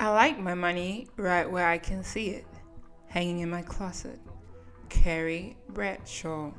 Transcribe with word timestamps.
I 0.00 0.08
like 0.08 0.38
my 0.38 0.54
money 0.54 1.08
right 1.18 1.48
where 1.48 1.68
I 1.68 1.76
can 1.76 2.02
see 2.02 2.30
it, 2.30 2.46
hanging 3.08 3.40
in 3.40 3.50
my 3.50 3.60
closet. 3.60 4.18
Carrie 4.88 5.58
Bradshaw. 5.68 6.52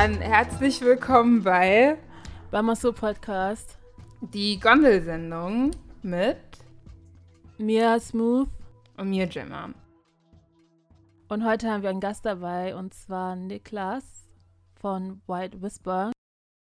Dann 0.00 0.18
herzlich 0.22 0.80
willkommen 0.80 1.42
bei 1.42 1.98
Bamasu 2.50 2.90
Podcast. 2.90 3.76
Die 4.32 4.58
Gondelsendung 4.58 5.72
mit 6.00 6.38
Mia 7.58 8.00
Smooth 8.00 8.48
und 8.96 9.10
mir 9.10 9.26
Gemma. 9.26 9.74
Und 11.28 11.44
heute 11.44 11.70
haben 11.70 11.82
wir 11.82 11.90
einen 11.90 12.00
Gast 12.00 12.24
dabei 12.24 12.74
und 12.74 12.94
zwar 12.94 13.36
Niklas 13.36 14.26
von 14.80 15.20
White 15.26 15.60
Whisper. 15.60 16.12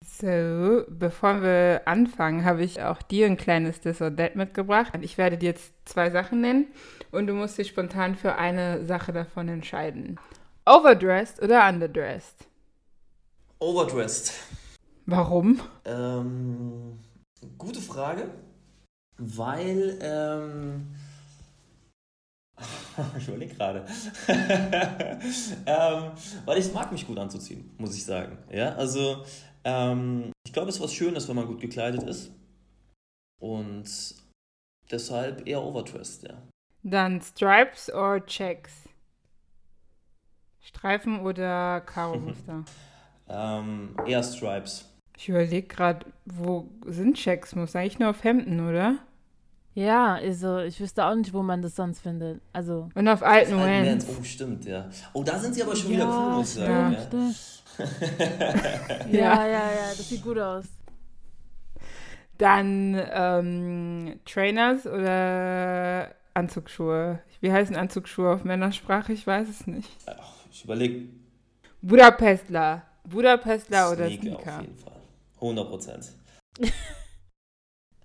So, 0.05 0.85
bevor 0.87 1.41
wir 1.41 1.81
anfangen, 1.83 2.45
habe 2.45 2.63
ich 2.63 2.83
auch 2.83 3.01
dir 3.01 3.25
ein 3.25 3.35
kleines 3.35 3.81
This 3.81 4.01
or 4.01 4.15
That 4.15 4.37
mitgebracht. 4.37 4.93
Ich 5.01 5.17
werde 5.17 5.37
dir 5.37 5.49
jetzt 5.49 5.73
zwei 5.83 6.09
Sachen 6.09 6.39
nennen 6.39 6.67
und 7.11 7.27
du 7.27 7.33
musst 7.33 7.57
dich 7.57 7.67
spontan 7.67 8.15
für 8.15 8.35
eine 8.37 8.85
Sache 8.85 9.11
davon 9.11 9.49
entscheiden. 9.49 10.21
Overdressed 10.65 11.43
oder 11.43 11.67
underdressed? 11.67 12.47
Overdressed. 13.65 14.31
Warum? 15.07 15.59
Ähm, 15.85 16.99
gute 17.57 17.81
Frage, 17.81 18.29
weil 19.17 19.97
ähm, 20.03 20.95
ich 23.17 23.27
überlege 23.27 23.55
gerade, 23.55 23.87
ähm, 25.65 26.11
weil 26.45 26.59
ich 26.59 26.71
mag 26.73 26.91
mich 26.91 27.07
gut 27.07 27.17
anzuziehen, 27.17 27.73
muss 27.79 27.95
ich 27.95 28.05
sagen. 28.05 28.37
Ja, 28.51 28.75
also 28.75 29.25
ähm, 29.63 30.31
ich 30.45 30.53
glaube, 30.53 30.69
es 30.69 30.75
ist 30.75 30.83
was 30.83 30.93
Schönes, 30.93 31.27
wenn 31.27 31.35
man 31.35 31.47
gut 31.47 31.59
gekleidet 31.59 32.03
ist 32.03 32.31
und 33.41 33.89
deshalb 34.91 35.47
eher 35.47 35.63
overdressed, 35.63 36.21
ja. 36.21 36.39
Dann 36.83 37.19
Stripes 37.19 37.91
oder 37.91 38.23
Checks? 38.27 38.87
Streifen 40.61 41.21
oder 41.21 41.81
Karo-Muster? 41.81 42.63
ähm, 43.29 43.95
eher 44.05 44.23
Stripes. 44.23 44.91
Ich 45.17 45.29
überlege 45.29 45.67
gerade, 45.67 46.05
wo 46.25 46.69
sind 46.85 47.15
Checks? 47.15 47.55
Muss 47.55 47.75
eigentlich 47.75 47.99
nur 47.99 48.09
auf 48.09 48.23
Hemden, 48.23 48.67
oder? 48.67 48.97
Ja, 49.73 50.15
also 50.15 50.59
ich 50.59 50.79
wüsste 50.79 51.05
auch 51.05 51.15
nicht, 51.15 51.33
wo 51.33 51.43
man 51.43 51.61
das 51.61 51.75
sonst 51.75 52.01
findet. 52.01 52.41
Also. 52.53 52.89
Und 52.95 53.07
auf 53.07 53.23
alten 53.23 53.53
Alten 53.55 53.87
Vans. 53.87 54.07
Oh, 54.09 54.23
stimmt, 54.23 54.65
ja. 54.65 54.89
Oh, 55.13 55.23
da 55.23 55.37
sind 55.37 55.53
sie 55.53 55.63
aber 55.63 55.75
schon 55.75 55.91
ja, 55.91 55.97
wieder 55.97 56.09
cool, 56.09 56.33
muss 56.35 56.55
ich 56.55 56.63
sagen. 56.63 56.93
Ja. 56.93 57.01
stimmt. 57.01 57.55
ja, 59.11 59.47
ja, 59.47 59.47
ja, 59.47 59.89
das 59.89 60.07
sieht 60.07 60.23
gut 60.23 60.39
aus. 60.39 60.65
Dann 62.37 63.01
ähm, 63.11 64.19
Trainers 64.25 64.85
oder 64.87 66.15
Anzugsschuhe? 66.33 67.19
Wie 67.41 67.51
heißen 67.51 67.75
Anzugsschuhe 67.75 68.33
auf 68.33 68.45
Männersprache? 68.45 69.11
Ich 69.11 69.27
weiß 69.27 69.49
es 69.49 69.67
nicht. 69.67 69.89
Ach, 70.05 70.33
ich 70.51 70.63
überlege, 70.63 71.09
Budapestler. 71.81 72.83
Budapestler 73.05 73.91
oder 73.91 74.09
Sneaker 74.09 74.21
Sneaker? 74.21 74.55
auf 74.55 74.61
jeden 74.61 74.77
Fall. 74.77 74.93
100 75.35 75.69
Prozent. 75.69 76.11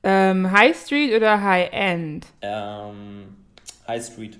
Ähm, 0.02 0.50
High 0.50 0.74
Street 0.76 1.14
oder 1.14 1.42
High 1.42 1.68
End? 1.72 2.26
Ähm, 2.40 3.36
High 3.86 4.02
Street. 4.02 4.38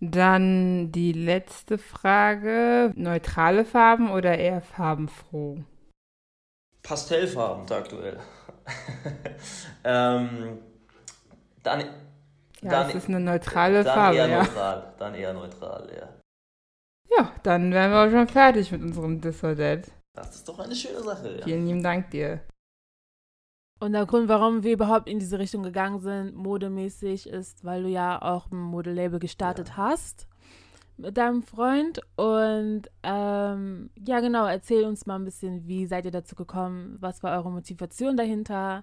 Dann 0.00 0.92
die 0.92 1.12
letzte 1.12 1.78
Frage. 1.78 2.92
Neutrale 2.94 3.64
Farben 3.64 4.10
oder 4.10 4.38
eher 4.38 4.60
farbenfroh? 4.60 5.58
Pastellfarben 6.82 7.68
aktuell. 7.72 8.20
ähm, 9.84 10.58
dann, 11.64 11.80
Ja, 11.80 11.86
dann, 12.60 12.70
das 12.86 12.94
ist 12.94 13.08
eine 13.08 13.18
neutrale 13.18 13.82
dann 13.82 13.94
Farbe, 13.94 14.16
eher 14.18 14.28
ja. 14.28 14.38
neutral. 14.44 14.94
Dann 14.98 15.14
eher 15.16 15.32
neutral, 15.32 15.88
ja. 15.98 16.08
Ja, 17.16 17.32
dann 17.42 17.72
wären 17.72 17.90
wir 17.90 18.04
auch 18.04 18.10
schon 18.10 18.28
fertig 18.28 18.72
mit 18.72 18.82
unserem 18.82 19.20
This 19.20 19.42
or 19.44 19.56
That. 19.56 19.90
Das 20.14 20.34
ist 20.34 20.48
doch 20.48 20.58
eine 20.58 20.74
schöne 20.74 21.02
Sache, 21.02 21.38
ja. 21.38 21.44
Vielen 21.44 21.66
lieben 21.66 21.82
Dank 21.82 22.10
dir. 22.10 22.40
Und 23.78 23.92
der 23.92 24.06
Grund, 24.06 24.28
warum 24.28 24.62
wir 24.62 24.72
überhaupt 24.72 25.08
in 25.08 25.18
diese 25.18 25.38
Richtung 25.38 25.62
gegangen 25.62 26.00
sind, 26.00 26.34
modemäßig, 26.34 27.28
ist, 27.28 27.64
weil 27.64 27.82
du 27.82 27.88
ja 27.90 28.20
auch 28.22 28.50
ein 28.50 28.58
Modelabel 28.58 29.18
gestartet 29.18 29.68
Ja. 29.68 29.76
hast 29.76 30.26
mit 30.96 31.18
deinem 31.18 31.42
Freund. 31.42 32.00
Und 32.16 32.84
ähm, 33.02 33.90
ja, 34.06 34.20
genau, 34.20 34.46
erzähl 34.46 34.84
uns 34.84 35.04
mal 35.04 35.16
ein 35.16 35.24
bisschen, 35.26 35.66
wie 35.68 35.86
seid 35.86 36.06
ihr 36.06 36.10
dazu 36.10 36.34
gekommen? 36.34 36.96
Was 37.00 37.22
war 37.22 37.36
eure 37.36 37.50
Motivation 37.50 38.16
dahinter? 38.16 38.82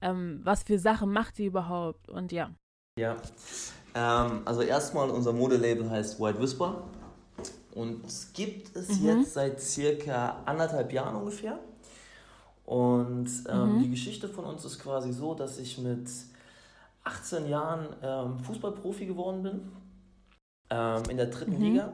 Ähm, 0.00 0.40
was 0.44 0.62
für 0.62 0.78
Sachen 0.78 1.12
macht 1.12 1.38
ihr 1.40 1.48
überhaupt? 1.48 2.08
Und 2.08 2.30
ja. 2.30 2.50
Ja. 2.98 3.16
Ähm, 3.94 4.42
also 4.44 4.62
erstmal, 4.62 5.10
unser 5.10 5.32
Modelabel 5.32 5.90
heißt 5.90 6.20
White 6.20 6.40
Whisper. 6.40 6.84
Und 7.80 8.04
es 8.04 8.32
gibt 8.34 8.76
es 8.76 9.00
Mhm. 9.00 9.06
jetzt 9.06 9.32
seit 9.32 9.58
circa 9.60 10.42
anderthalb 10.44 10.92
Jahren 10.92 11.16
ungefähr. 11.16 11.58
Und 12.66 13.28
ähm, 13.48 13.76
Mhm. 13.76 13.78
die 13.80 13.90
Geschichte 13.90 14.28
von 14.28 14.44
uns 14.44 14.64
ist 14.64 14.78
quasi 14.78 15.12
so, 15.12 15.34
dass 15.34 15.58
ich 15.58 15.78
mit 15.78 16.08
18 17.04 17.48
Jahren 17.48 17.88
ähm, 18.02 18.38
Fußballprofi 18.40 19.06
geworden 19.06 19.42
bin. 19.42 19.72
Ähm, 20.70 21.02
in 21.08 21.16
der 21.16 21.26
dritten 21.26 21.56
Mhm. 21.56 21.62
Liga. 21.64 21.92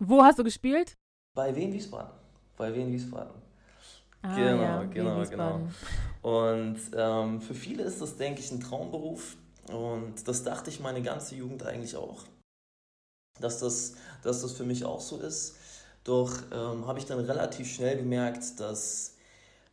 Wo 0.00 0.22
hast 0.22 0.38
du 0.38 0.44
gespielt? 0.44 0.94
Bei 1.36 1.54
Wien 1.54 1.72
Wiesbaden. 1.72 2.10
Bei 2.56 2.74
Wien 2.74 2.90
Wiesbaden. 2.90 3.34
Ah, 4.22 4.34
Genau, 4.34 4.62
ja, 4.62 4.82
genau, 4.84 5.20
Wiesbaden. 5.20 5.74
Und 6.22 6.78
ähm, 6.96 7.40
für 7.40 7.54
viele 7.54 7.82
ist 7.84 8.00
das, 8.00 8.16
denke 8.16 8.40
ich, 8.40 8.50
ein 8.50 8.60
Traumberuf. 8.60 9.36
Und 9.72 10.26
das 10.26 10.42
dachte 10.42 10.70
ich 10.70 10.80
meine 10.80 11.02
ganze 11.02 11.34
Jugend 11.36 11.64
eigentlich 11.64 11.94
auch. 11.96 12.24
Dass 13.40 13.58
das, 13.58 13.94
dass 14.22 14.42
das 14.42 14.52
für 14.52 14.64
mich 14.64 14.84
auch 14.84 15.00
so 15.00 15.18
ist. 15.18 15.56
Doch 16.04 16.32
ähm, 16.52 16.86
habe 16.86 16.98
ich 16.98 17.06
dann 17.06 17.20
relativ 17.20 17.72
schnell 17.72 17.96
gemerkt, 17.96 18.58
dass, 18.60 19.14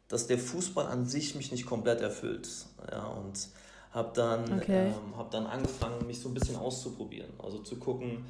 dass 0.08 0.28
der 0.28 0.38
Fußball 0.38 0.88
an 0.88 1.06
sich 1.06 1.36
mich 1.36 1.52
nicht 1.52 1.66
komplett 1.66 2.02
erfüllt. 2.02 2.48
Ja, 2.92 3.06
und 3.08 3.50
habe 3.92 4.12
dann, 4.14 4.62
Okay. 4.62 4.88
ähm, 4.88 5.18
hab 5.18 5.32
dann 5.32 5.48
angefangen, 5.48 6.06
mich 6.06 6.20
so 6.20 6.30
ein 6.30 6.34
bisschen 6.34 6.56
auszuprobieren. 6.56 7.32
Also 7.40 7.60
zu 7.60 7.78
gucken, 7.78 8.26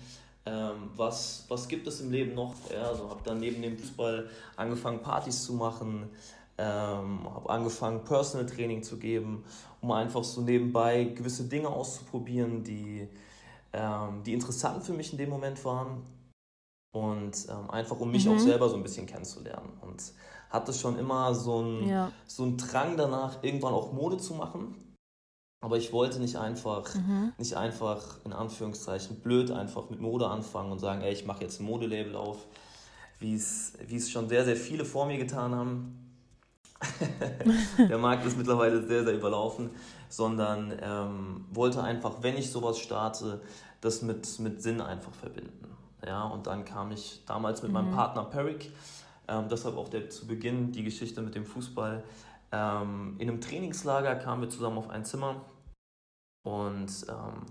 ähm, 0.46 0.90
was, 0.96 1.46
was 1.50 1.68
gibt 1.68 1.88
es 1.88 2.00
im 2.02 2.12
Leben 2.12 2.34
noch. 2.36 2.54
Ja, 2.74 2.90
also 2.90 3.10
habe 3.10 3.22
dann 3.24 3.40
neben 3.40 3.62
dem 3.62 3.78
Fußball 3.78 4.30
angefangen, 4.56 5.02
Partys 5.02 5.44
zu 5.44 5.54
machen, 5.54 6.10
ähm, 6.58 7.26
habe 7.34 7.50
angefangen, 7.50 8.04
Personal 8.06 8.46
Training 8.46 8.82
zu 8.84 8.98
geben, 8.98 9.44
um 9.82 9.92
einfach 9.92 10.24
so 10.24 10.42
nebenbei 10.42 11.04
gewisse 11.04 11.44
Dinge 11.44 11.68
auszuprobieren, 11.70 12.64
die, 12.64 13.08
ähm, 13.74 14.24
die 14.24 14.34
interessant 14.34 14.84
für 14.84 14.94
mich 14.94 15.12
in 15.12 15.18
dem 15.18 15.30
Moment 15.30 15.64
waren 15.66 16.04
und 16.96 17.48
ähm, 17.50 17.70
einfach 17.70 18.00
um 18.00 18.12
mich 18.12 18.26
Mhm. 18.26 18.34
auch 18.34 18.40
selber 18.40 18.70
so 18.70 18.76
ein 18.76 18.84
bisschen 18.84 19.06
kennenzulernen. 19.06 19.78
Und 19.82 20.02
hatte 20.50 20.74
schon 20.74 20.98
immer 20.98 21.36
so 21.36 21.60
einen, 21.60 21.88
Ja. 21.88 22.12
so 22.26 22.44
einen 22.44 22.58
Drang 22.58 22.98
danach, 22.98 23.44
irgendwann 23.44 23.74
auch 23.74 23.94
Mode 23.94 24.18
zu 24.18 24.34
machen. 24.34 24.76
Aber 25.62 25.78
ich 25.78 25.92
wollte 25.92 26.20
nicht 26.20 26.38
einfach, 26.38 26.96
Mhm. 26.96 27.34
nicht 27.38 27.56
einfach 27.56 28.24
in 28.26 28.34
Anführungszeichen 28.34 29.20
blöd 29.20 29.52
einfach 29.52 29.90
mit 29.90 30.00
Mode 30.00 30.28
anfangen 30.28 30.72
und 30.72 30.80
sagen, 30.80 31.02
ey, 31.02 31.12
ich 31.14 31.26
mache 31.26 31.44
jetzt 31.44 31.60
ein 31.60 31.66
Modelabel 31.66 32.16
auf, 32.16 32.38
wie 33.20 33.36
es 33.36 33.74
wie 33.86 33.98
es 33.98 34.10
schon 34.10 34.30
sehr, 34.30 34.46
sehr 34.46 34.56
viele 34.56 34.86
vor 34.86 35.06
mir 35.06 35.18
getan 35.18 35.54
haben. 35.54 36.06
Der 37.90 37.98
Markt 37.98 38.26
ist 38.26 38.38
mittlerweile 38.38 38.86
sehr, 38.88 39.04
sehr 39.04 39.14
überlaufen, 39.16 39.70
sondern 40.10 40.74
ähm, 40.82 41.46
wollte 41.52 41.82
einfach, 41.82 42.16
wenn 42.22 42.38
ich 42.38 42.52
sowas 42.52 42.80
starte, 42.80 43.42
das 43.82 44.02
mit, 44.02 44.40
mit 44.40 44.62
Sinn 44.62 44.82
einfach 44.82 45.14
verbinden. 45.14 45.70
Ja, 46.06 46.24
und 46.24 46.48
dann 46.48 46.66
kam 46.66 46.92
ich 46.92 47.24
damals 47.26 47.62
mit 47.62 47.72
meinem 47.72 47.92
Mhm. 47.92 47.96
Partner 47.96 48.24
Peric, 48.26 48.72
ähm, 49.28 49.48
deshalb 49.50 49.78
auch 49.78 49.90
der, 49.90 50.10
zu 50.10 50.28
Beginn 50.28 50.72
die 50.72 50.84
Geschichte 50.84 51.22
mit 51.22 51.36
dem 51.36 51.46
Fußball. 51.46 52.04
Ähm, 52.52 53.16
in 53.20 53.30
einem 53.30 53.42
Trainingslager 53.42 54.16
kamen 54.16 54.42
wir 54.42 54.50
zusammen 54.50 54.78
auf 54.80 54.90
ein 54.90 55.06
Zimmer 55.06 55.46
und 56.44 56.90
ähm, 57.08 57.46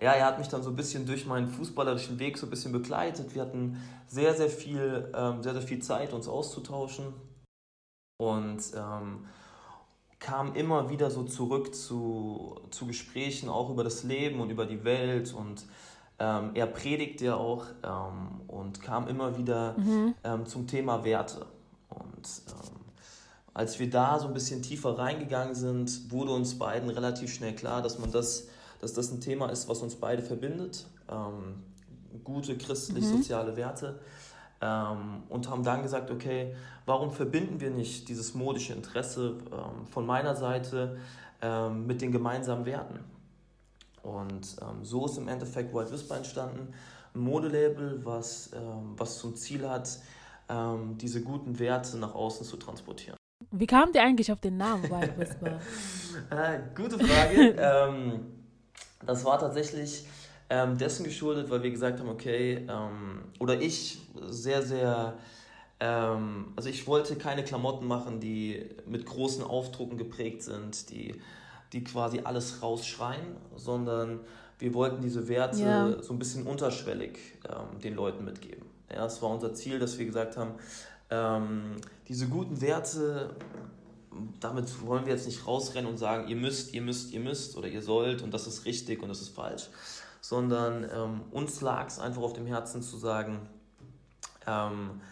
ja, 0.00 0.12
er 0.14 0.26
hat 0.26 0.38
mich 0.38 0.48
dann 0.48 0.62
so 0.62 0.70
ein 0.70 0.76
bisschen 0.76 1.06
durch 1.06 1.26
meinen 1.26 1.46
fußballerischen 1.46 2.18
Weg 2.18 2.36
so 2.36 2.46
ein 2.46 2.50
bisschen 2.50 2.72
begleitet. 2.72 3.34
Wir 3.34 3.42
hatten 3.42 3.80
sehr, 4.08 4.34
sehr 4.34 4.48
viel, 4.48 5.12
ähm, 5.14 5.42
sehr, 5.42 5.52
sehr 5.52 5.62
viel 5.62 5.80
Zeit, 5.80 6.12
uns 6.12 6.26
auszutauschen 6.26 7.12
und 8.20 8.60
ähm, 8.74 9.26
kam 10.22 10.54
immer 10.54 10.88
wieder 10.88 11.10
so 11.10 11.24
zurück 11.24 11.74
zu, 11.74 12.54
zu 12.70 12.86
Gesprächen 12.86 13.48
auch 13.48 13.70
über 13.70 13.82
das 13.82 14.04
Leben 14.04 14.40
und 14.40 14.50
über 14.50 14.66
die 14.66 14.84
Welt 14.84 15.34
und 15.34 15.64
ähm, 16.20 16.52
er 16.54 16.66
predigt 16.66 17.20
ja 17.20 17.34
auch 17.34 17.66
ähm, 17.82 18.40
und 18.46 18.80
kam 18.80 19.08
immer 19.08 19.36
wieder 19.36 19.76
Mhm. 19.76 20.14
ähm, 20.22 20.46
zum 20.46 20.68
Thema 20.68 21.02
Werte. 21.04 21.44
Und 21.88 22.28
ähm, 22.48 22.76
als 23.52 23.80
wir 23.80 23.90
da 23.90 24.20
so 24.20 24.28
ein 24.28 24.34
bisschen 24.34 24.62
tiefer 24.62 24.96
reingegangen 24.96 25.56
sind, 25.56 26.12
wurde 26.12 26.30
uns 26.30 26.56
beiden 26.56 26.88
relativ 26.88 27.34
schnell 27.34 27.54
klar, 27.56 27.82
dass 27.82 27.98
man 27.98 28.12
das, 28.12 28.46
dass 28.80 28.92
das 28.92 29.10
ein 29.10 29.20
Thema 29.20 29.48
ist, 29.50 29.68
was 29.68 29.80
uns 29.82 29.96
beide 29.96 30.22
verbindet. 30.22 30.86
Ähm, 31.10 31.64
gute 32.22 32.56
christlich-soziale 32.56 33.52
mhm. 33.52 33.56
Werte. 33.56 33.98
Ähm, 34.62 35.24
und 35.28 35.50
haben 35.50 35.64
dann 35.64 35.82
gesagt, 35.82 36.10
okay, 36.12 36.54
warum 36.86 37.10
verbinden 37.10 37.60
wir 37.60 37.70
nicht 37.70 38.08
dieses 38.08 38.32
modische 38.34 38.72
Interesse 38.72 39.38
ähm, 39.50 39.86
von 39.88 40.06
meiner 40.06 40.36
Seite 40.36 40.98
ähm, 41.42 41.86
mit 41.88 42.00
den 42.00 42.12
gemeinsamen 42.12 42.64
Werten? 42.64 43.00
Und 44.04 44.56
ähm, 44.62 44.84
so 44.84 45.06
ist 45.06 45.18
im 45.18 45.26
Endeffekt 45.26 45.74
White 45.74 45.90
Whisper 45.90 46.16
entstanden. 46.16 46.72
Ein 47.12 47.20
Modelabel, 47.20 48.00
was, 48.04 48.52
ähm, 48.52 48.94
was 48.96 49.18
zum 49.18 49.34
Ziel 49.34 49.68
hat, 49.68 49.98
ähm, 50.48 50.96
diese 50.96 51.22
guten 51.22 51.58
Werte 51.58 51.96
nach 51.98 52.14
außen 52.14 52.46
zu 52.46 52.56
transportieren. 52.56 53.16
Wie 53.50 53.66
kamt 53.66 53.96
ihr 53.96 54.02
eigentlich 54.02 54.30
auf 54.30 54.40
den 54.40 54.58
Namen 54.58 54.84
White 54.84 55.18
Whisper? 55.18 55.58
äh, 56.30 56.60
gute 56.76 57.04
Frage. 57.04 58.20
das 59.06 59.24
war 59.24 59.40
tatsächlich 59.40 60.06
ähm, 60.52 60.76
dessen 60.76 61.04
geschuldet, 61.04 61.48
weil 61.48 61.62
wir 61.62 61.70
gesagt 61.70 61.98
haben, 61.98 62.10
okay, 62.10 62.66
ähm, 62.68 63.22
oder 63.40 63.58
ich 63.58 64.02
sehr, 64.28 64.60
sehr, 64.62 65.14
ähm, 65.80 66.52
also 66.56 66.68
ich 66.68 66.86
wollte 66.86 67.16
keine 67.16 67.42
Klamotten 67.42 67.86
machen, 67.86 68.20
die 68.20 68.68
mit 68.86 69.06
großen 69.06 69.42
Aufdrucken 69.42 69.96
geprägt 69.96 70.42
sind, 70.42 70.90
die, 70.90 71.14
die 71.72 71.82
quasi 71.82 72.20
alles 72.24 72.62
rausschreien, 72.62 73.36
sondern 73.56 74.20
wir 74.58 74.74
wollten 74.74 75.00
diese 75.00 75.26
Werte 75.26 75.62
ja. 75.62 76.02
so 76.02 76.12
ein 76.12 76.18
bisschen 76.18 76.46
unterschwellig 76.46 77.18
ähm, 77.48 77.80
den 77.80 77.94
Leuten 77.94 78.22
mitgeben. 78.22 78.66
Ja, 78.92 79.06
es 79.06 79.22
war 79.22 79.30
unser 79.30 79.54
Ziel, 79.54 79.78
dass 79.78 79.98
wir 79.98 80.04
gesagt 80.04 80.36
haben, 80.36 80.52
ähm, 81.08 81.76
diese 82.08 82.28
guten 82.28 82.60
Werte, 82.60 83.34
damit 84.38 84.86
wollen 84.86 85.06
wir 85.06 85.14
jetzt 85.14 85.26
nicht 85.26 85.46
rausrennen 85.46 85.90
und 85.90 85.96
sagen, 85.96 86.28
ihr 86.28 86.36
müsst, 86.36 86.74
ihr 86.74 86.82
müsst, 86.82 87.10
ihr 87.14 87.20
müsst 87.20 87.56
oder 87.56 87.68
ihr 87.68 87.80
sollt 87.80 88.20
und 88.20 88.34
das 88.34 88.46
ist 88.46 88.66
richtig 88.66 89.02
und 89.02 89.08
das 89.08 89.22
ist 89.22 89.30
falsch, 89.30 89.70
sondern 90.22 90.84
ähm, 90.84 91.20
uns 91.30 91.60
lag 91.60 91.88
es 91.88 91.98
einfach 91.98 92.22
auf 92.22 92.32
dem 92.32 92.46
Herzen 92.46 92.80
zu 92.80 92.96
sagen, 92.96 93.46
ähm, 94.46 95.02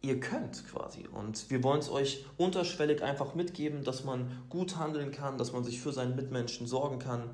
ihr 0.00 0.18
könnt 0.18 0.66
quasi. 0.68 1.06
Und 1.06 1.48
wir 1.50 1.62
wollen 1.62 1.78
es 1.78 1.90
euch 1.90 2.24
unterschwellig 2.36 3.02
einfach 3.02 3.36
mitgeben, 3.36 3.84
dass 3.84 4.02
man 4.02 4.42
gut 4.48 4.76
handeln 4.76 5.12
kann, 5.12 5.38
dass 5.38 5.52
man 5.52 5.62
sich 5.62 5.80
für 5.80 5.92
seinen 5.92 6.16
Mitmenschen 6.16 6.66
sorgen 6.66 6.98
kann, 6.98 7.30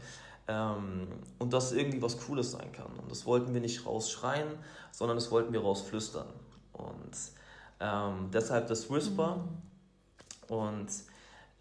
ähm, 0.48 1.08
und 1.38 1.52
dass 1.52 1.72
irgendwie 1.72 2.02
was 2.02 2.18
Cooles 2.18 2.52
sein 2.52 2.70
kann. 2.72 2.92
Und 3.00 3.10
das 3.10 3.24
wollten 3.24 3.54
wir 3.54 3.60
nicht 3.60 3.86
rausschreien, 3.86 4.48
sondern 4.92 5.16
das 5.16 5.30
wollten 5.30 5.52
wir 5.52 5.60
rausflüstern. 5.60 6.26
Und 6.72 7.16
ähm, 7.80 8.30
deshalb 8.32 8.66
das 8.66 8.90
Whisper. 8.90 9.36
Mhm. 10.48 10.54
Und 10.54 10.88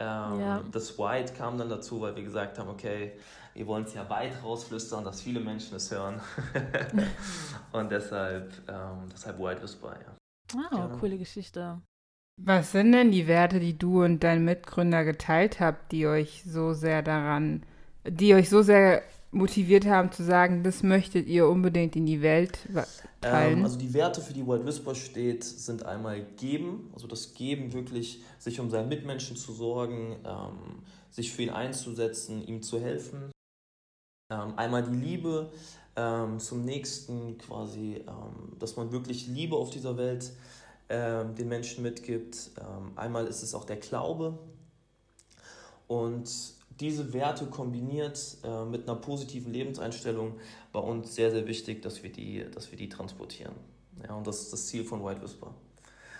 ähm, 0.03 0.39
ja. 0.39 0.63
das 0.71 0.97
White 0.97 1.33
kam 1.33 1.57
dann 1.57 1.69
dazu, 1.69 2.01
weil 2.01 2.15
wir 2.15 2.23
gesagt 2.23 2.59
haben, 2.59 2.69
okay, 2.69 3.13
wir 3.53 3.67
wollen 3.67 3.83
es 3.83 3.93
ja 3.93 4.09
weit 4.09 4.33
rausflüstern, 4.43 5.03
dass 5.03 5.21
viele 5.21 5.39
Menschen 5.39 5.75
es 5.77 5.91
hören. 5.91 6.19
und 7.71 7.91
deshalb, 7.91 8.51
ähm, 8.67 9.09
deshalb 9.11 9.39
White 9.39 9.61
Whisper, 9.61 9.95
ja. 9.99 10.59
Ah, 10.59 10.89
oh, 10.91 10.97
coole 10.97 11.17
Geschichte. 11.17 11.81
Was 12.41 12.71
sind 12.71 12.91
denn 12.91 13.11
die 13.11 13.27
Werte, 13.27 13.59
die 13.59 13.77
du 13.77 14.03
und 14.03 14.23
dein 14.23 14.43
Mitgründer 14.43 15.03
geteilt 15.03 15.59
habt, 15.59 15.91
die 15.91 16.07
euch 16.07 16.43
so 16.45 16.73
sehr 16.73 17.03
daran 17.03 17.63
die 18.05 18.33
euch 18.33 18.49
so 18.49 18.61
sehr 18.61 19.03
motiviert 19.33 19.85
haben 19.85 20.11
zu 20.11 20.23
sagen, 20.23 20.63
das 20.63 20.83
möchtet 20.83 21.27
ihr 21.27 21.47
unbedingt 21.47 21.95
in 21.95 22.05
die 22.05 22.21
Welt 22.21 22.59
teilen? 23.21 23.59
Ähm, 23.59 23.63
also 23.63 23.77
die 23.77 23.93
Werte, 23.93 24.21
für 24.21 24.33
die 24.33 24.45
White 24.45 24.65
Whisper 24.65 24.95
steht, 24.95 25.43
sind 25.43 25.85
einmal 25.85 26.23
geben, 26.37 26.89
also 26.93 27.07
das 27.07 27.33
Geben 27.33 27.73
wirklich, 27.73 28.23
sich 28.39 28.59
um 28.59 28.69
seinen 28.69 28.89
Mitmenschen 28.89 29.35
zu 29.35 29.51
sorgen, 29.51 30.17
ähm, 30.25 30.83
sich 31.09 31.31
für 31.31 31.43
ihn 31.43 31.49
einzusetzen, 31.49 32.45
ihm 32.45 32.61
zu 32.61 32.79
helfen. 32.79 33.31
Ähm, 34.31 34.53
einmal 34.55 34.83
die 34.83 34.95
Liebe 34.95 35.51
ähm, 35.95 36.39
zum 36.39 36.63
Nächsten 36.63 37.37
quasi, 37.37 38.03
ähm, 38.07 38.57
dass 38.59 38.75
man 38.75 38.91
wirklich 38.91 39.27
Liebe 39.27 39.55
auf 39.55 39.69
dieser 39.69 39.97
Welt 39.97 40.31
ähm, 40.89 41.35
den 41.35 41.49
Menschen 41.49 41.83
mitgibt. 41.83 42.51
einmal 42.95 43.25
ist 43.27 43.41
es 43.41 43.55
auch 43.55 43.65
der 43.65 43.77
Glaube 43.77 44.37
und 45.87 46.29
diese 46.79 47.13
Werte 47.13 47.45
kombiniert 47.45 48.37
äh, 48.43 48.65
mit 48.65 48.87
einer 48.87 48.97
positiven 48.97 49.51
Lebenseinstellung 49.53 50.33
war 50.71 50.83
uns 50.83 51.15
sehr, 51.15 51.31
sehr 51.31 51.47
wichtig, 51.47 51.81
dass 51.81 52.03
wir 52.03 52.11
die, 52.11 52.45
dass 52.51 52.71
wir 52.71 52.77
die 52.77 52.89
transportieren. 52.89 53.53
Ja, 54.07 54.15
und 54.15 54.25
das 54.25 54.41
ist 54.41 54.53
das 54.53 54.67
Ziel 54.67 54.83
von 54.83 55.03
White 55.03 55.21
Whisper. 55.21 55.53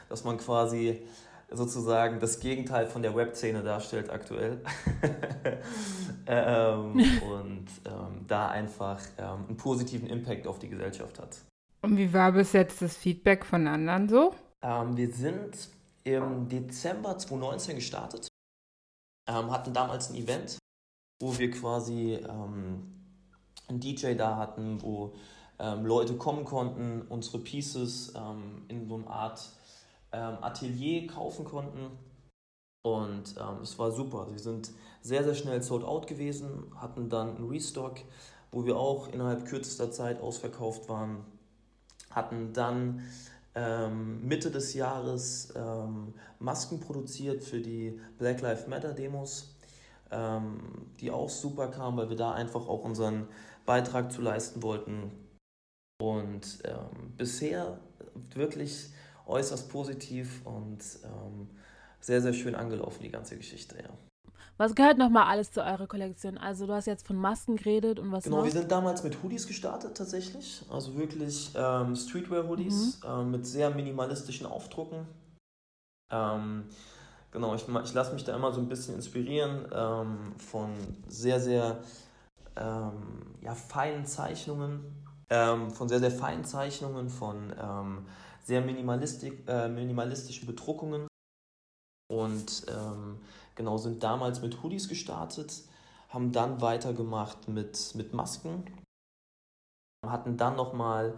Dass 0.09 0.23
man 0.23 0.37
quasi 0.37 1.01
sozusagen 1.49 2.19
das 2.19 2.39
Gegenteil 2.39 2.87
von 2.87 3.01
der 3.01 3.15
Web-Szene 3.15 3.63
darstellt 3.63 4.09
aktuell. 4.09 4.61
ähm, 6.27 6.93
und 7.31 7.67
ähm, 7.85 8.25
da 8.27 8.49
einfach 8.49 8.99
ähm, 9.17 9.45
einen 9.47 9.57
positiven 9.57 10.07
Impact 10.07 10.47
auf 10.47 10.59
die 10.59 10.69
Gesellschaft 10.69 11.19
hat. 11.19 11.37
Und 11.81 11.97
wie 11.97 12.13
war 12.13 12.31
bis 12.31 12.53
jetzt 12.53 12.81
das 12.81 12.95
Feedback 12.95 13.45
von 13.45 13.67
anderen 13.67 14.07
so? 14.07 14.33
Ähm, 14.61 14.95
wir 14.95 15.11
sind 15.11 15.69
im 16.03 16.47
Dezember 16.47 17.17
2019 17.17 17.75
gestartet 17.75 18.27
ähm, 19.27 19.51
hatten 19.51 19.73
damals 19.73 20.09
ein 20.09 20.15
Event, 20.15 20.57
wo 21.21 21.37
wir 21.37 21.51
quasi 21.51 22.15
ähm, 22.15 22.93
einen 23.67 23.79
DJ 23.79 24.15
da 24.15 24.37
hatten, 24.37 24.81
wo 24.81 25.13
ähm, 25.59 25.85
Leute 25.85 26.15
kommen 26.17 26.45
konnten, 26.45 27.03
unsere 27.09 27.39
Pieces 27.39 28.13
ähm, 28.15 28.65
in 28.67 28.87
so 28.87 28.95
einer 28.95 29.09
Art 29.09 29.49
ähm, 30.11 30.37
Atelier 30.41 31.07
kaufen 31.07 31.45
konnten. 31.45 31.91
Und 32.85 33.35
ähm, 33.39 33.61
es 33.61 33.79
war 33.79 33.91
super. 33.91 34.27
Sie 34.31 34.39
sind 34.39 34.71
sehr, 35.01 35.23
sehr 35.23 35.35
schnell 35.35 35.61
sold 35.61 35.85
out 35.85 36.07
gewesen, 36.07 36.73
hatten 36.75 37.09
dann 37.09 37.37
einen 37.37 37.49
Restock, 37.49 37.99
wo 38.51 38.65
wir 38.65 38.77
auch 38.77 39.07
innerhalb 39.07 39.45
kürzester 39.45 39.91
Zeit 39.91 40.21
ausverkauft 40.21 40.89
waren, 40.89 41.25
hatten 42.11 42.53
dann 42.53 43.03
ähm, 43.55 44.27
Mitte 44.27 44.51
des 44.51 44.73
Jahres 44.73 45.53
ähm, 45.55 46.13
Masken 46.39 46.79
produziert 46.79 47.43
für 47.43 47.61
die 47.61 47.99
Black 48.17 48.41
Lives 48.41 48.67
Matter 48.67 48.93
Demos, 48.93 49.55
ähm, 50.11 50.91
die 50.99 51.11
auch 51.11 51.29
super 51.29 51.67
kamen, 51.67 51.97
weil 51.97 52.09
wir 52.09 52.17
da 52.17 52.33
einfach 52.33 52.67
auch 52.67 52.83
unseren 52.83 53.27
Beitrag 53.65 54.11
zu 54.11 54.21
leisten 54.21 54.63
wollten. 54.63 55.11
Und 56.01 56.59
ähm, 56.65 57.13
bisher 57.15 57.79
wirklich 58.33 58.91
äußerst 59.25 59.69
positiv 59.69 60.45
und 60.45 60.79
ähm, 61.03 61.49
sehr, 62.01 62.21
sehr 62.21 62.33
schön 62.33 62.55
angelaufen, 62.55 63.03
die 63.03 63.11
ganze 63.11 63.37
Geschichte, 63.37 63.77
ja. 63.81 63.89
Was 64.63 64.75
gehört 64.75 64.97
nochmal 64.97 65.25
alles 65.25 65.51
zu 65.51 65.61
eurer 65.61 65.87
Kollektion? 65.87 66.37
Also 66.37 66.65
du 66.65 66.71
hast 66.71 66.85
jetzt 66.85 67.05
von 67.05 67.17
Masken 67.17 67.57
geredet 67.57 67.99
und 67.99 68.13
was 68.13 68.23
Genau, 68.23 68.37
noch? 68.37 68.45
wir 68.45 68.51
sind 68.51 68.71
damals 68.71 69.03
mit 69.03 69.21
Hoodies 69.21 69.45
gestartet 69.45 69.97
tatsächlich. 69.97 70.63
Also 70.69 70.95
wirklich 70.95 71.51
ähm, 71.53 71.97
Streetwear-Hoodies 71.97 73.01
mhm. 73.03 73.09
ähm, 73.09 73.31
mit 73.31 73.45
sehr 73.45 73.71
minimalistischen 73.71 74.45
Aufdrucken. 74.45 75.05
Ähm, 76.09 76.63
genau, 77.31 77.53
ich, 77.55 77.67
ich 77.67 77.93
lasse 77.93 78.13
mich 78.13 78.23
da 78.23 78.37
immer 78.37 78.53
so 78.53 78.61
ein 78.61 78.69
bisschen 78.69 78.95
inspirieren 78.95 79.67
ähm, 79.73 80.31
von 80.37 80.69
sehr, 81.09 81.41
sehr 81.41 81.79
ähm, 82.55 83.35
ja, 83.41 83.55
feinen 83.55 84.05
Zeichnungen. 84.05 84.79
Ähm, 85.29 85.71
von 85.71 85.89
sehr, 85.89 85.99
sehr 85.99 86.11
feinen 86.11 86.45
Zeichnungen, 86.45 87.09
von 87.09 87.53
sehr 88.43 88.61
minimalistisch, 88.61 89.33
äh, 89.45 89.67
minimalistischen 89.67 90.47
Bedruckungen. 90.47 91.07
Und 92.09 92.65
ähm, 92.69 93.19
genau, 93.55 93.77
sind 93.77 94.03
damals 94.03 94.41
mit 94.41 94.61
Hoodies 94.63 94.89
gestartet, 94.89 95.63
haben 96.09 96.31
dann 96.31 96.61
weitergemacht 96.61 97.47
mit, 97.47 97.93
mit 97.95 98.13
Masken, 98.13 98.63
hatten 100.05 100.37
dann 100.37 100.55
nochmal 100.55 101.17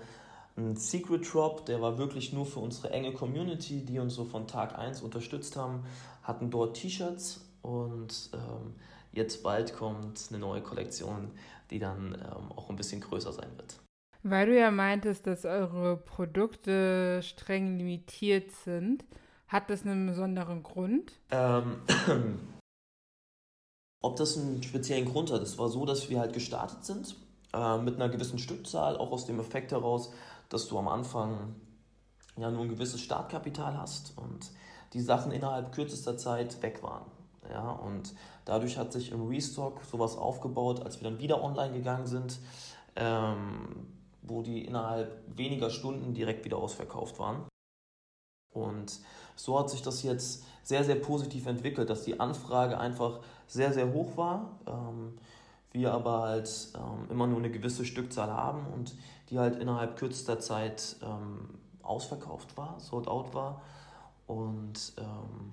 einen 0.55 0.75
Secret 0.75 1.33
Drop, 1.33 1.65
der 1.65 1.81
war 1.81 1.97
wirklich 1.97 2.31
nur 2.31 2.45
für 2.45 2.59
unsere 2.59 2.91
enge 2.91 3.11
Community, 3.11 3.83
die 3.83 3.99
uns 3.99 4.15
so 4.15 4.23
von 4.23 4.47
Tag 4.47 4.77
1 4.77 5.01
unterstützt 5.01 5.57
haben, 5.57 5.85
hatten 6.23 6.49
dort 6.49 6.77
T-Shirts 6.77 7.45
und 7.61 8.29
ähm, 8.33 8.75
jetzt 9.11 9.43
bald 9.43 9.75
kommt 9.75 10.27
eine 10.29 10.39
neue 10.39 10.61
Kollektion, 10.61 11.31
die 11.71 11.79
dann 11.79 12.15
ähm, 12.15 12.51
auch 12.55 12.69
ein 12.69 12.75
bisschen 12.75 13.01
größer 13.01 13.33
sein 13.33 13.49
wird. 13.57 13.79
Weil 14.23 14.47
du 14.47 14.57
ja 14.57 14.71
meintest, 14.71 15.27
dass 15.27 15.45
eure 15.45 15.97
Produkte 15.97 17.21
streng 17.21 17.77
limitiert 17.77 18.51
sind, 18.51 19.05
hat 19.47 19.69
das 19.69 19.83
einen 19.83 20.07
besonderen 20.07 20.63
Grund? 20.63 21.11
Ähm, 21.31 21.81
ob 24.01 24.15
das 24.15 24.37
einen 24.37 24.63
speziellen 24.63 25.05
Grund 25.05 25.31
hat, 25.31 25.41
es 25.41 25.57
war 25.57 25.69
so, 25.69 25.85
dass 25.85 26.09
wir 26.09 26.19
halt 26.19 26.33
gestartet 26.33 26.85
sind 26.85 27.15
äh, 27.53 27.77
mit 27.77 27.95
einer 27.95 28.09
gewissen 28.09 28.39
Stückzahl, 28.39 28.97
auch 28.97 29.11
aus 29.11 29.25
dem 29.25 29.39
Effekt 29.39 29.71
heraus, 29.71 30.11
dass 30.49 30.67
du 30.67 30.77
am 30.77 30.87
Anfang 30.87 31.55
ja 32.37 32.51
nur 32.51 32.63
ein 32.63 32.69
gewisses 32.69 33.01
Startkapital 33.01 33.77
hast 33.77 34.17
und 34.17 34.51
die 34.93 35.01
Sachen 35.01 35.31
innerhalb 35.31 35.71
kürzester 35.71 36.17
Zeit 36.17 36.61
weg 36.61 36.83
waren. 36.83 37.05
Ja, 37.49 37.71
und 37.71 38.13
dadurch 38.45 38.77
hat 38.77 38.91
sich 38.91 39.11
im 39.11 39.27
Restock 39.27 39.83
sowas 39.83 40.17
aufgebaut, 40.17 40.81
als 40.81 40.99
wir 41.01 41.09
dann 41.09 41.19
wieder 41.19 41.43
online 41.43 41.73
gegangen 41.73 42.07
sind, 42.07 42.39
ähm, 42.95 43.87
wo 44.21 44.41
die 44.41 44.65
innerhalb 44.65 45.21
weniger 45.37 45.69
Stunden 45.69 46.13
direkt 46.13 46.45
wieder 46.45 46.57
ausverkauft 46.57 47.19
waren. 47.19 47.47
Und 48.53 48.99
so 49.35 49.59
hat 49.59 49.69
sich 49.69 49.81
das 49.81 50.03
jetzt 50.03 50.43
sehr, 50.63 50.83
sehr 50.83 50.95
positiv 50.95 51.45
entwickelt, 51.45 51.89
dass 51.89 52.03
die 52.03 52.19
Anfrage 52.19 52.77
einfach 52.77 53.19
sehr, 53.47 53.73
sehr 53.73 53.93
hoch 53.93 54.17
war. 54.17 54.59
Ähm, 54.67 55.13
wir 55.71 55.93
aber 55.93 56.21
halt 56.21 56.69
ähm, 56.75 57.11
immer 57.11 57.27
nur 57.27 57.39
eine 57.39 57.51
gewisse 57.51 57.85
Stückzahl 57.85 58.31
haben 58.31 58.65
und 58.73 58.95
die 59.29 59.37
halt 59.37 59.57
innerhalb 59.57 59.97
kürzester 59.97 60.39
Zeit 60.39 60.95
ähm, 61.03 61.49
ausverkauft 61.83 62.55
war, 62.57 62.79
sold 62.79 63.07
out 63.07 63.33
war. 63.33 63.61
Und 64.25 64.93
ähm, 64.97 65.51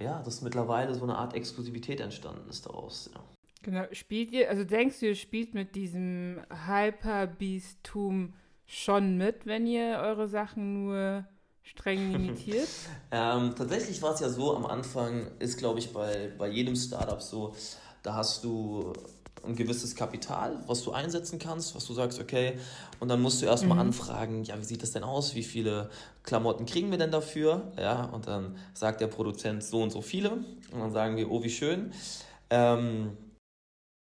ja, 0.00 0.22
dass 0.22 0.40
mittlerweile 0.40 0.94
so 0.94 1.02
eine 1.02 1.16
Art 1.16 1.34
Exklusivität 1.34 2.00
entstanden 2.00 2.48
ist 2.48 2.66
daraus. 2.66 3.10
Ja. 3.12 3.20
Genau, 3.62 3.84
spielt 3.92 4.32
ihr, 4.32 4.48
also 4.50 4.64
denkst 4.64 5.00
du, 5.00 5.06
ihr 5.06 5.14
spielt 5.14 5.54
mit 5.54 5.74
diesem 5.74 6.40
Hyper-Beastum 6.66 8.34
schon 8.66 9.16
mit, 9.16 9.46
wenn 9.46 9.66
ihr 9.66 10.00
eure 10.02 10.28
Sachen 10.28 10.84
nur 10.84 11.26
streng 11.64 12.12
limitiert? 12.12 12.68
ähm, 13.10 13.54
tatsächlich 13.56 14.00
war 14.02 14.14
es 14.14 14.20
ja 14.20 14.28
so, 14.28 14.54
am 14.54 14.66
Anfang 14.66 15.30
ist, 15.40 15.58
glaube 15.58 15.80
ich, 15.80 15.92
bei, 15.92 16.30
bei 16.38 16.48
jedem 16.48 16.76
Startup 16.76 17.20
so, 17.20 17.54
da 18.02 18.14
hast 18.14 18.44
du 18.44 18.92
ein 19.44 19.56
gewisses 19.56 19.94
Kapital, 19.94 20.62
was 20.66 20.82
du 20.82 20.92
einsetzen 20.92 21.38
kannst, 21.38 21.74
was 21.74 21.86
du 21.86 21.94
sagst, 21.94 22.20
okay, 22.20 22.58
und 23.00 23.08
dann 23.08 23.20
musst 23.20 23.42
du 23.42 23.46
erstmal 23.46 23.76
mhm. 23.76 23.88
anfragen, 23.88 24.44
ja, 24.44 24.58
wie 24.58 24.64
sieht 24.64 24.82
das 24.82 24.92
denn 24.92 25.04
aus? 25.04 25.34
Wie 25.34 25.42
viele 25.42 25.90
Klamotten 26.22 26.66
kriegen 26.66 26.90
wir 26.90 26.98
denn 26.98 27.10
dafür? 27.10 27.72
Ja, 27.78 28.04
und 28.06 28.26
dann 28.26 28.56
sagt 28.72 29.00
der 29.00 29.08
Produzent 29.08 29.62
so 29.62 29.82
und 29.82 29.90
so 29.90 30.00
viele. 30.00 30.32
Und 30.72 30.80
dann 30.80 30.92
sagen 30.92 31.16
wir, 31.16 31.30
oh, 31.30 31.42
wie 31.42 31.50
schön. 31.50 31.92
Ähm, 32.50 33.16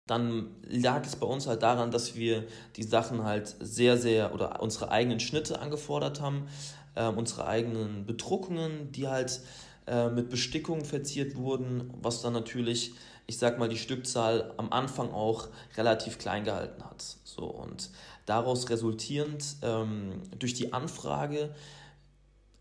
dann 0.07 0.55
lag 0.63 1.05
es 1.05 1.15
bei 1.15 1.25
uns 1.25 1.47
halt 1.47 1.63
daran, 1.63 1.91
dass 1.91 2.15
wir 2.15 2.45
die 2.75 2.83
Sachen 2.83 3.23
halt 3.23 3.55
sehr, 3.59 3.97
sehr 3.97 4.33
oder 4.33 4.61
unsere 4.61 4.91
eigenen 4.91 5.21
Schnitte 5.21 5.59
angefordert 5.59 6.19
haben, 6.19 6.47
äh, 6.95 7.07
unsere 7.07 7.47
eigenen 7.47 8.05
Bedruckungen, 8.05 8.91
die 8.91 9.07
halt 9.07 9.41
äh, 9.87 10.09
mit 10.09 10.29
Bestickungen 10.29 10.85
verziert 10.85 11.35
wurden, 11.35 11.93
was 12.01 12.21
dann 12.21 12.33
natürlich 12.33 12.93
ich 13.25 13.37
sag 13.37 13.57
mal, 13.57 13.69
die 13.69 13.77
Stückzahl 13.77 14.53
am 14.57 14.71
Anfang 14.71 15.11
auch 15.11 15.47
relativ 15.77 16.17
klein 16.17 16.43
gehalten 16.43 16.83
hat. 16.83 17.03
So, 17.23 17.45
und 17.45 17.89
daraus 18.25 18.69
resultierend 18.69 19.43
ähm, 19.61 20.21
durch 20.39 20.53
die 20.53 20.73
Anfrage 20.73 21.53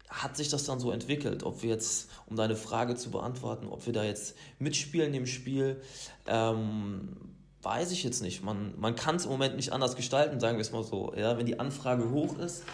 hat 0.08 0.36
sich 0.36 0.50
das 0.50 0.64
dann 0.64 0.78
so 0.78 0.90
entwickelt. 0.90 1.42
Ob 1.42 1.62
wir 1.62 1.70
jetzt, 1.70 2.10
um 2.26 2.36
deine 2.36 2.54
Frage 2.54 2.94
zu 2.94 3.10
beantworten, 3.10 3.66
ob 3.66 3.86
wir 3.86 3.92
da 3.92 4.04
jetzt 4.04 4.36
mitspielen 4.58 5.14
im 5.14 5.26
Spiel, 5.26 5.80
ähm, 6.26 7.16
weiß 7.62 7.90
ich 7.92 8.04
jetzt 8.04 8.22
nicht. 8.22 8.44
Man, 8.44 8.78
man 8.78 8.94
kann 8.94 9.16
es 9.16 9.24
im 9.24 9.30
Moment 9.30 9.56
nicht 9.56 9.72
anders 9.72 9.96
gestalten, 9.96 10.38
sagen 10.38 10.58
wir 10.58 10.62
es 10.62 10.72
mal 10.72 10.84
so. 10.84 11.12
Ja, 11.16 11.38
wenn 11.38 11.46
die 11.46 11.58
Anfrage 11.58 12.10
hoch 12.10 12.38
ist, 12.38 12.64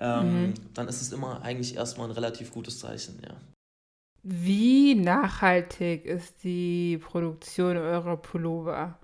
ähm, 0.00 0.48
mhm. 0.48 0.54
dann 0.74 0.88
ist 0.88 1.02
es 1.02 1.12
immer 1.12 1.42
eigentlich 1.42 1.76
erstmal 1.76 2.08
ein 2.08 2.12
relativ 2.12 2.52
gutes 2.52 2.78
Zeichen, 2.78 3.20
ja. 3.22 3.36
Wie 4.22 4.94
nachhaltig 4.94 6.04
ist 6.04 6.44
die 6.44 6.98
Produktion 6.98 7.76
eurer 7.76 8.16
Pullover? 8.16 8.98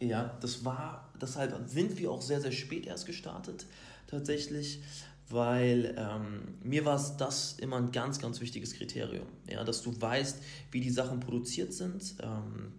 Ja, 0.00 0.36
das 0.40 0.64
war, 0.64 1.12
deshalb 1.20 1.68
sind 1.68 1.98
wir 1.98 2.10
auch 2.10 2.22
sehr, 2.22 2.40
sehr 2.40 2.52
spät 2.52 2.86
erst 2.86 3.06
gestartet, 3.06 3.66
tatsächlich, 4.06 4.82
weil 5.28 5.94
ähm, 5.98 6.58
mir 6.62 6.84
war 6.84 6.96
es 6.96 7.16
das 7.16 7.58
immer 7.58 7.76
ein 7.76 7.92
ganz, 7.92 8.18
ganz 8.18 8.40
wichtiges 8.40 8.74
Kriterium, 8.74 9.26
ja, 9.48 9.64
dass 9.64 9.82
du 9.82 10.00
weißt, 10.00 10.42
wie 10.70 10.80
die 10.80 10.90
Sachen 10.90 11.20
produziert 11.20 11.72
sind, 11.72 12.16
ähm, 12.22 12.72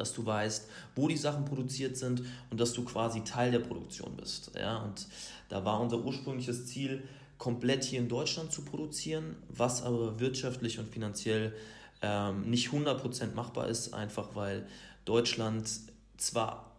dass 0.00 0.12
du 0.12 0.26
weißt, 0.26 0.68
wo 0.96 1.06
die 1.06 1.16
Sachen 1.16 1.44
produziert 1.44 1.96
sind 1.96 2.22
und 2.50 2.58
dass 2.58 2.72
du 2.72 2.84
quasi 2.84 3.22
Teil 3.22 3.52
der 3.52 3.60
Produktion 3.60 4.16
bist, 4.16 4.50
ja, 4.58 4.78
und 4.78 5.06
da 5.48 5.64
war 5.64 5.80
unser 5.80 5.98
ursprüngliches 6.04 6.66
Ziel, 6.66 7.02
komplett 7.38 7.84
hier 7.84 8.00
in 8.00 8.08
Deutschland 8.08 8.52
zu 8.52 8.62
produzieren, 8.62 9.36
was 9.48 9.82
aber 9.82 10.20
wirtschaftlich 10.20 10.78
und 10.78 10.88
finanziell 10.90 11.54
ähm, 12.02 12.48
nicht 12.50 12.68
100% 12.68 13.34
machbar 13.34 13.68
ist, 13.68 13.94
einfach 13.94 14.34
weil 14.34 14.66
Deutschland 15.06 15.68
zwar 16.18 16.76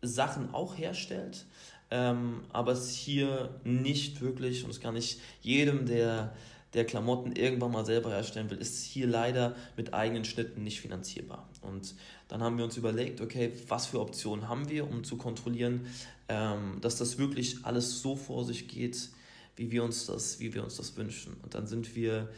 Sachen 0.00 0.54
auch 0.54 0.78
herstellt, 0.78 1.46
ähm, 1.90 2.42
aber 2.52 2.72
es 2.72 2.90
hier 2.94 3.60
nicht 3.64 4.20
wirklich, 4.20 4.64
und 4.64 4.70
es 4.70 4.80
kann 4.80 4.94
nicht 4.94 5.20
jedem, 5.42 5.86
der, 5.86 6.32
der 6.74 6.84
Klamotten 6.84 7.32
irgendwann 7.32 7.72
mal 7.72 7.84
selber 7.84 8.10
herstellen 8.10 8.50
will, 8.50 8.58
ist 8.58 8.84
hier 8.84 9.06
leider 9.06 9.56
mit 9.76 9.94
eigenen 9.94 10.24
Schnitten 10.24 10.62
nicht 10.62 10.80
finanzierbar. 10.80 11.48
Und 11.62 11.94
dann 12.28 12.42
haben 12.42 12.58
wir 12.58 12.64
uns 12.64 12.76
überlegt, 12.76 13.20
okay, 13.20 13.52
was 13.68 13.86
für 13.86 14.00
Optionen 14.00 14.48
haben 14.48 14.68
wir, 14.68 14.88
um 14.88 15.02
zu 15.02 15.16
kontrollieren, 15.16 15.86
ähm, 16.28 16.78
dass 16.80 16.96
das 16.96 17.18
wirklich 17.18 17.64
alles 17.64 18.02
so 18.02 18.16
vor 18.16 18.44
sich 18.44 18.68
geht, 18.68 19.08
wie 19.56 19.70
wir 19.70 19.82
uns 19.82 20.06
das, 20.06 20.38
wie 20.38 20.54
wir 20.54 20.62
uns 20.62 20.76
das 20.76 20.96
wünschen. 20.96 21.36
Und 21.42 21.54
dann 21.54 21.66
sind 21.66 21.96
wir 21.96 22.28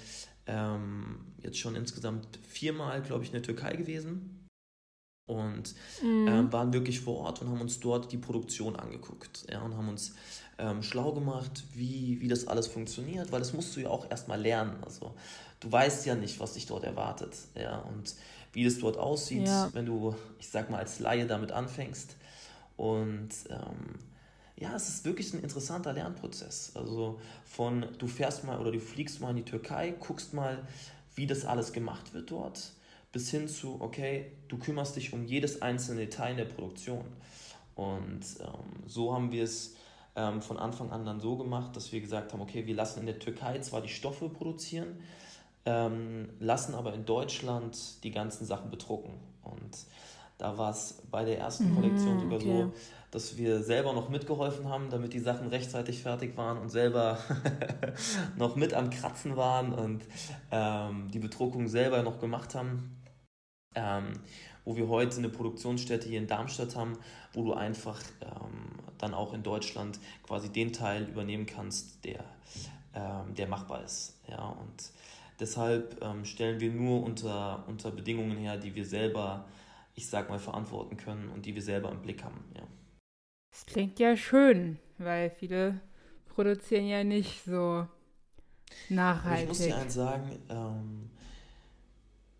ähm, 0.46 1.20
jetzt 1.42 1.58
schon 1.58 1.74
insgesamt 1.76 2.38
viermal, 2.48 3.02
glaube 3.02 3.24
ich, 3.24 3.30
in 3.30 3.34
der 3.34 3.42
Türkei 3.42 3.74
gewesen 3.74 4.48
und 5.26 5.74
mhm. 6.02 6.26
ähm, 6.28 6.52
waren 6.52 6.72
wirklich 6.72 7.00
vor 7.00 7.18
Ort 7.18 7.40
und 7.40 7.48
haben 7.48 7.60
uns 7.60 7.78
dort 7.78 8.10
die 8.10 8.18
Produktion 8.18 8.76
angeguckt 8.76 9.46
ja, 9.50 9.62
und 9.62 9.76
haben 9.76 9.88
uns 9.88 10.14
ähm, 10.58 10.82
schlau 10.82 11.12
gemacht, 11.12 11.64
wie, 11.74 12.20
wie 12.20 12.28
das 12.28 12.46
alles 12.48 12.66
funktioniert, 12.66 13.30
weil 13.30 13.38
das 13.38 13.52
musst 13.52 13.76
du 13.76 13.80
ja 13.80 13.90
auch 13.90 14.10
erstmal 14.10 14.40
lernen. 14.40 14.76
Also 14.82 15.14
du 15.60 15.70
weißt 15.70 16.06
ja 16.06 16.14
nicht, 16.14 16.40
was 16.40 16.54
dich 16.54 16.66
dort 16.66 16.84
erwartet 16.84 17.36
ja, 17.54 17.78
und 17.78 18.14
wie 18.52 18.64
das 18.64 18.78
dort 18.78 18.96
aussieht, 18.96 19.46
ja. 19.46 19.68
wenn 19.72 19.86
du, 19.86 20.14
ich 20.38 20.48
sag 20.48 20.70
mal, 20.70 20.78
als 20.78 20.98
Laie 20.98 21.26
damit 21.26 21.52
anfängst. 21.52 22.16
Und 22.76 23.30
ähm, 23.48 23.98
ja, 24.56 24.74
es 24.74 24.88
ist 24.88 25.04
wirklich 25.04 25.32
ein 25.32 25.42
interessanter 25.42 25.92
Lernprozess. 25.92 26.72
Also 26.74 27.20
von 27.44 27.86
du 27.98 28.06
fährst 28.06 28.44
mal 28.44 28.58
oder 28.58 28.72
du 28.72 28.80
fliegst 28.80 29.20
mal 29.20 29.30
in 29.30 29.36
die 29.36 29.44
Türkei, 29.44 29.94
guckst 29.98 30.34
mal, 30.34 30.66
wie 31.14 31.26
das 31.26 31.44
alles 31.44 31.72
gemacht 31.72 32.14
wird 32.14 32.30
dort, 32.30 32.72
bis 33.12 33.30
hin 33.30 33.48
zu, 33.48 33.80
okay, 33.80 34.32
du 34.48 34.58
kümmerst 34.58 34.96
dich 34.96 35.12
um 35.12 35.24
jedes 35.24 35.62
einzelne 35.62 36.00
Detail 36.00 36.32
in 36.32 36.36
der 36.38 36.44
Produktion. 36.44 37.04
Und 37.74 38.20
ähm, 38.40 38.86
so 38.86 39.14
haben 39.14 39.32
wir 39.32 39.44
es 39.44 39.74
ähm, 40.16 40.42
von 40.42 40.58
Anfang 40.58 40.90
an 40.90 41.04
dann 41.04 41.20
so 41.20 41.36
gemacht, 41.36 41.74
dass 41.76 41.92
wir 41.92 42.00
gesagt 42.00 42.32
haben, 42.32 42.40
okay, 42.40 42.66
wir 42.66 42.74
lassen 42.74 43.00
in 43.00 43.06
der 43.06 43.18
Türkei 43.18 43.58
zwar 43.60 43.80
die 43.80 43.88
Stoffe 43.88 44.28
produzieren, 44.28 45.00
ähm, 45.64 46.30
lassen 46.38 46.74
aber 46.74 46.94
in 46.94 47.04
Deutschland 47.04 48.02
die 48.04 48.10
ganzen 48.10 48.46
Sachen 48.46 48.70
bedrucken. 48.70 49.14
Und 49.42 49.76
da 50.38 50.56
war 50.56 50.70
es 50.70 51.02
bei 51.10 51.24
der 51.24 51.38
ersten 51.38 51.74
Kollektion 51.74 52.16
mhm, 52.16 52.20
sogar 52.20 52.38
okay. 52.38 52.62
so, 52.62 52.72
dass 53.10 53.36
wir 53.36 53.62
selber 53.62 53.92
noch 53.92 54.08
mitgeholfen 54.08 54.68
haben, 54.68 54.88
damit 54.88 55.12
die 55.12 55.18
Sachen 55.18 55.48
rechtzeitig 55.48 56.02
fertig 56.02 56.36
waren 56.36 56.58
und 56.58 56.70
selber 56.70 57.18
noch 58.36 58.56
mit 58.56 58.72
am 58.72 58.90
Kratzen 58.90 59.36
waren 59.36 59.72
und 59.72 60.02
ähm, 60.50 61.10
die 61.12 61.18
Bedruckung 61.18 61.68
selber 61.68 62.02
noch 62.02 62.20
gemacht 62.20 62.54
haben. 62.54 62.96
Ähm, 63.74 64.14
wo 64.64 64.76
wir 64.76 64.88
heute 64.88 65.18
eine 65.18 65.28
Produktionsstätte 65.28 66.08
hier 66.08 66.18
in 66.18 66.26
Darmstadt 66.26 66.76
haben, 66.76 66.98
wo 67.32 67.44
du 67.44 67.54
einfach 67.54 68.00
ähm, 68.20 68.78
dann 68.98 69.14
auch 69.14 69.32
in 69.32 69.42
Deutschland 69.42 69.98
quasi 70.22 70.50
den 70.50 70.72
Teil 70.72 71.08
übernehmen 71.08 71.46
kannst, 71.46 72.04
der, 72.04 72.24
ähm, 72.94 73.34
der 73.34 73.48
machbar 73.48 73.82
ist. 73.82 74.18
Ja, 74.28 74.48
und 74.48 74.92
deshalb 75.40 76.02
ähm, 76.02 76.24
stellen 76.24 76.60
wir 76.60 76.70
nur 76.70 77.02
unter, 77.02 77.64
unter 77.66 77.90
Bedingungen 77.90 78.36
her, 78.36 78.56
die 78.56 78.74
wir 78.74 78.84
selber, 78.84 79.46
ich 79.94 80.08
sag 80.08 80.28
mal, 80.28 80.38
verantworten 80.38 80.96
können 80.96 81.28
und 81.30 81.46
die 81.46 81.54
wir 81.54 81.62
selber 81.62 81.90
im 81.90 82.02
Blick 82.02 82.22
haben. 82.22 82.44
Ja. 82.56 82.62
Das 83.50 83.66
klingt 83.66 83.98
ja 83.98 84.16
schön, 84.16 84.78
weil 84.98 85.30
viele 85.30 85.80
produzieren 86.26 86.86
ja 86.86 87.02
nicht 87.02 87.44
so 87.44 87.86
nachhaltig. 88.88 89.42
Ich 89.42 89.48
muss 89.48 89.58
dir 89.58 89.76
eins 89.76 89.94
sagen, 89.94 90.38
ähm, 90.48 91.10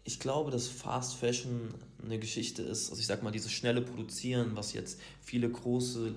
ich 0.05 0.21
glaube, 0.21 0.51
dass 0.51 0.69
Fast 0.69 1.17
Fashion 1.17 1.75
eine 2.03 2.19
Geschichte 2.19 2.63
ist, 2.63 2.91
also 2.91 3.01
ich 3.01 3.07
sag 3.07 3.23
mal, 3.23 3.31
dieses 3.31 3.53
schnelle 3.53 3.83
Produzieren, 3.83 4.57
was 4.57 4.73
jetzt 4.73 5.01
viele 5.21 5.51
große 5.51 6.15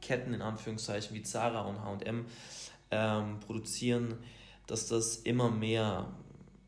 Ketten 0.00 0.34
in 0.34 0.42
Anführungszeichen 0.42 1.16
wie 1.16 1.22
Zara 1.22 1.62
und 1.62 1.78
HM 1.78 2.26
ähm, 2.90 3.40
produzieren, 3.40 4.18
dass 4.66 4.88
das 4.88 5.16
immer 5.16 5.50
mehr, 5.50 6.06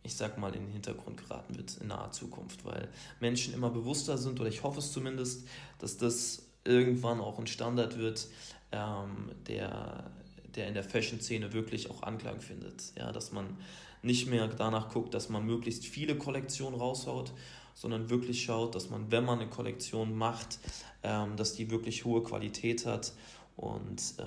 ich 0.03 0.15
sag 0.15 0.38
mal, 0.38 0.55
in 0.55 0.65
den 0.65 0.73
Hintergrund 0.73 1.17
geraten 1.17 1.57
wird 1.57 1.79
in 1.81 1.88
naher 1.88 2.12
Zukunft, 2.12 2.65
weil 2.65 2.88
Menschen 3.21 3.55
immer 3.55 3.71
bewusster 3.71 4.19
sind, 4.19 4.41
oder 4.41 4.49
ich 4.49 4.62
hoffe 4.62 4.81
es 4.81 4.93
zumindest, 4.93 5.47
dass 5.79 5.97
das 5.97 6.43
irgendwann 6.65 7.21
auch 7.21 7.38
ein 7.38 7.47
Standard 7.47 7.99
wird, 7.99 8.26
ähm, 8.73 9.31
der, 9.47 10.11
der 10.55 10.69
in 10.69 10.75
der 10.75 10.85
Fashion-Szene 10.85 11.53
wirklich 11.53 11.91
auch 11.91 12.03
Anklang 12.03 12.41
findet. 12.41 12.93
Ja, 12.97 13.12
dass 13.12 13.33
man 13.33 13.57
nicht 14.03 14.29
mehr 14.29 14.47
danach 14.49 14.93
guckt, 14.93 15.15
dass 15.15 15.29
man 15.29 15.45
möglichst 15.45 15.85
viele 15.85 16.17
Kollektionen 16.17 16.79
raushaut, 16.79 17.33
sondern 17.75 18.09
wirklich 18.09 18.43
schaut, 18.43 18.75
dass 18.75 18.88
man, 18.91 19.11
wenn 19.11 19.25
man 19.25 19.41
eine 19.41 19.50
Kollektion 19.50 20.17
macht, 20.17 20.59
ähm, 21.03 21.37
dass 21.37 21.55
die 21.55 21.71
wirklich 21.71 22.05
hohe 22.05 22.23
Qualität 22.23 22.87
hat 22.87 23.12
und 23.57 24.15
ähm, 24.19 24.27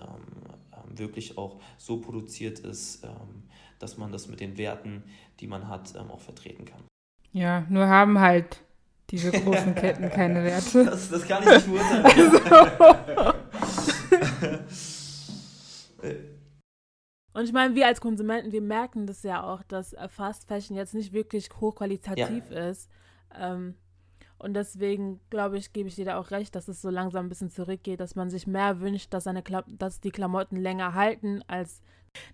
ähm 0.73 0.97
wirklich 0.97 1.37
auch 1.37 1.59
so 1.77 2.01
produziert 2.01 2.59
ist, 2.59 3.03
ähm, 3.03 3.43
dass 3.79 3.97
man 3.97 4.11
das 4.11 4.27
mit 4.27 4.39
den 4.39 4.57
Werten, 4.57 5.03
die 5.39 5.47
man 5.47 5.67
hat, 5.67 5.95
ähm, 5.95 6.11
auch 6.11 6.21
vertreten 6.21 6.65
kann. 6.65 6.83
Ja, 7.31 7.65
nur 7.69 7.87
haben 7.87 8.19
halt 8.19 8.61
diese 9.09 9.31
großen 9.31 9.75
Ketten 9.75 10.09
keine 10.15 10.43
Werte. 10.43 10.85
Das, 10.85 11.09
das 11.09 11.27
kann 11.27 11.43
ich 11.43 11.49
nicht 11.49 11.67
beurteilen. 11.67 12.05
Also. 16.01 16.19
Und 17.33 17.45
ich 17.45 17.53
meine, 17.53 17.75
wir 17.75 17.87
als 17.87 18.01
Konsumenten, 18.01 18.51
wir 18.51 18.61
merken 18.61 19.05
das 19.07 19.23
ja 19.23 19.43
auch, 19.43 19.63
dass 19.63 19.93
äh, 19.93 20.09
Fast 20.09 20.47
Fashion 20.47 20.75
jetzt 20.75 20.93
nicht 20.93 21.13
wirklich 21.13 21.49
hochqualitativ 21.59 22.51
ja. 22.51 22.69
ist. 22.69 22.89
Ähm, 23.33 23.75
und 24.39 24.53
deswegen, 24.53 25.19
glaube 25.29 25.57
ich, 25.57 25.73
gebe 25.73 25.89
ich 25.89 25.95
dir 25.95 26.05
da 26.05 26.19
auch 26.19 26.31
recht, 26.31 26.55
dass 26.55 26.67
es 26.67 26.81
so 26.81 26.89
langsam 26.89 27.25
ein 27.25 27.29
bisschen 27.29 27.49
zurückgeht, 27.49 27.99
dass 27.99 28.15
man 28.15 28.29
sich 28.29 28.47
mehr 28.47 28.79
wünscht, 28.79 29.13
dass, 29.13 29.25
seine 29.25 29.43
dass 29.67 29.99
die 29.99 30.11
Klamotten 30.11 30.55
länger 30.55 30.93
halten, 30.93 31.43
als 31.47 31.81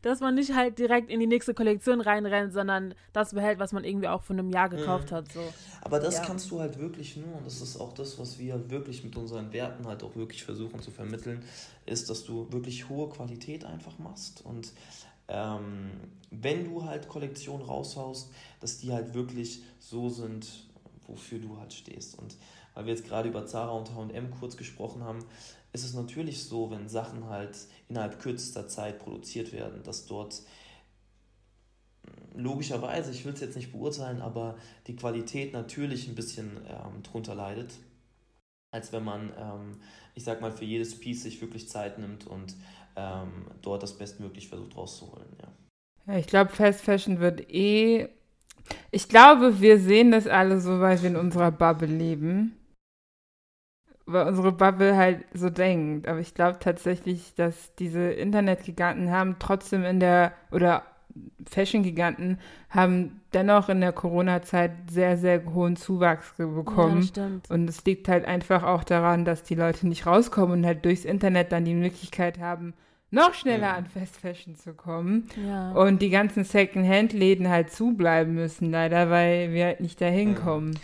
dass 0.01 0.19
man 0.19 0.35
nicht 0.35 0.53
halt 0.53 0.79
direkt 0.79 1.09
in 1.09 1.19
die 1.19 1.27
nächste 1.27 1.53
Kollektion 1.53 2.01
reinrennt, 2.01 2.53
sondern 2.53 2.93
das 3.11 3.33
behält, 3.33 3.59
was 3.59 3.73
man 3.73 3.83
irgendwie 3.83 4.07
auch 4.07 4.23
von 4.23 4.39
einem 4.39 4.49
Jahr 4.49 4.69
gekauft 4.69 5.11
mhm. 5.11 5.15
hat. 5.15 5.31
So. 5.31 5.41
Aber 5.81 5.99
das 5.99 6.15
ja. 6.15 6.23
kannst 6.23 6.49
du 6.51 6.59
halt 6.59 6.79
wirklich 6.79 7.17
nur, 7.17 7.35
und 7.35 7.45
das 7.45 7.61
ist 7.61 7.77
auch 7.79 7.93
das, 7.93 8.17
was 8.17 8.39
wir 8.39 8.69
wirklich 8.69 9.03
mit 9.03 9.17
unseren 9.17 9.51
Werten 9.51 9.85
halt 9.85 10.03
auch 10.03 10.15
wirklich 10.15 10.43
versuchen 10.43 10.81
zu 10.81 10.91
vermitteln, 10.91 11.43
ist, 11.85 12.09
dass 12.09 12.23
du 12.23 12.51
wirklich 12.51 12.87
hohe 12.87 13.09
Qualität 13.09 13.65
einfach 13.65 13.97
machst 13.99 14.45
und 14.45 14.71
ähm, 15.27 15.89
wenn 16.29 16.65
du 16.65 16.85
halt 16.85 17.07
Kollektionen 17.07 17.65
raushaust, 17.65 18.31
dass 18.59 18.77
die 18.77 18.91
halt 18.91 19.13
wirklich 19.13 19.63
so 19.79 20.09
sind, 20.09 20.47
wofür 21.07 21.39
du 21.39 21.57
halt 21.57 21.73
stehst. 21.73 22.17
Und 22.17 22.37
weil 22.73 22.85
wir 22.85 22.93
jetzt 22.93 23.05
gerade 23.05 23.29
über 23.29 23.45
Zara 23.45 23.71
und 23.71 23.93
H&M 23.95 24.31
kurz 24.31 24.57
gesprochen 24.57 25.03
haben, 25.03 25.19
ist 25.73 25.83
es 25.83 25.93
natürlich 25.93 26.43
so, 26.43 26.71
wenn 26.71 26.87
Sachen 26.87 27.29
halt 27.29 27.57
innerhalb 27.89 28.19
kürzester 28.19 28.67
Zeit 28.67 28.99
produziert 28.99 29.51
werden, 29.51 29.83
dass 29.83 30.05
dort 30.05 30.41
hm, 32.05 32.41
logischerweise, 32.43 33.11
ich 33.11 33.25
will 33.25 33.33
es 33.33 33.41
jetzt 33.41 33.55
nicht 33.55 33.71
beurteilen, 33.71 34.21
aber 34.21 34.57
die 34.87 34.95
Qualität 34.95 35.53
natürlich 35.53 36.07
ein 36.07 36.15
bisschen 36.15 36.57
ähm, 36.67 37.03
drunter 37.03 37.35
leidet, 37.35 37.73
als 38.71 38.91
wenn 38.91 39.03
man, 39.03 39.31
ähm, 39.37 39.81
ich 40.15 40.23
sag 40.23 40.41
mal, 40.41 40.51
für 40.51 40.65
jedes 40.65 40.99
Piece 40.99 41.23
sich 41.23 41.41
wirklich 41.41 41.69
Zeit 41.69 41.97
nimmt 41.99 42.27
und 42.27 42.55
ähm, 42.95 43.47
dort 43.61 43.83
das 43.83 43.97
Bestmöglich 43.97 44.47
versucht 44.47 44.75
rauszuholen. 44.75 45.27
Ja. 45.41 46.13
ja 46.13 46.19
ich 46.19 46.27
glaube, 46.27 46.51
Fast 46.51 46.81
Fashion 46.81 47.19
wird 47.19 47.49
eh 47.49 48.09
ich 48.91 49.09
glaube, 49.09 49.59
wir 49.61 49.79
sehen 49.79 50.11
das 50.11 50.27
alle 50.27 50.59
so, 50.59 50.79
weil 50.79 51.01
wir 51.01 51.09
in 51.09 51.15
unserer 51.15 51.51
Bubble 51.51 51.87
leben. 51.87 52.57
Weil 54.05 54.27
unsere 54.27 54.51
Bubble 54.51 54.95
halt 54.95 55.25
so 55.33 55.49
denkt. 55.49 56.07
Aber 56.07 56.19
ich 56.19 56.33
glaube 56.33 56.59
tatsächlich, 56.59 57.33
dass 57.35 57.73
diese 57.75 58.11
Internetgiganten 58.11 59.11
haben 59.11 59.37
trotzdem 59.39 59.83
in 59.83 59.99
der, 59.99 60.33
oder 60.51 60.83
Fashion-Giganten 61.49 62.39
haben 62.69 63.21
dennoch 63.33 63.69
in 63.69 63.81
der 63.81 63.93
Corona-Zeit 63.93 64.71
sehr, 64.89 65.17
sehr 65.17 65.45
hohen 65.53 65.75
Zuwachs 65.75 66.33
bekommen. 66.37 67.01
Ja, 67.01 67.07
stimmt. 67.07 67.49
Und 67.49 67.69
es 67.69 67.85
liegt 67.85 68.07
halt 68.07 68.25
einfach 68.25 68.63
auch 68.63 68.83
daran, 68.83 69.25
dass 69.25 69.43
die 69.43 69.55
Leute 69.55 69.87
nicht 69.87 70.05
rauskommen 70.05 70.59
und 70.59 70.65
halt 70.65 70.85
durchs 70.85 71.05
Internet 71.05 71.51
dann 71.51 71.65
die 71.65 71.73
Möglichkeit 71.73 72.39
haben, 72.39 72.73
noch 73.11 73.33
schneller 73.33 73.73
an 73.73 73.85
Fast 73.85 74.17
Fashion 74.17 74.55
zu 74.55 74.73
kommen. 74.73 75.29
Ja. 75.45 75.71
Und 75.71 76.01
die 76.01 76.09
ganzen 76.09 76.43
Second-Hand-Läden 76.43 77.49
halt 77.49 77.71
zubleiben 77.71 78.33
müssen, 78.33 78.71
leider, 78.71 79.09
weil 79.09 79.53
wir 79.53 79.65
halt 79.65 79.79
nicht 79.79 80.01
dahin 80.01 80.35
kommen. 80.35 80.77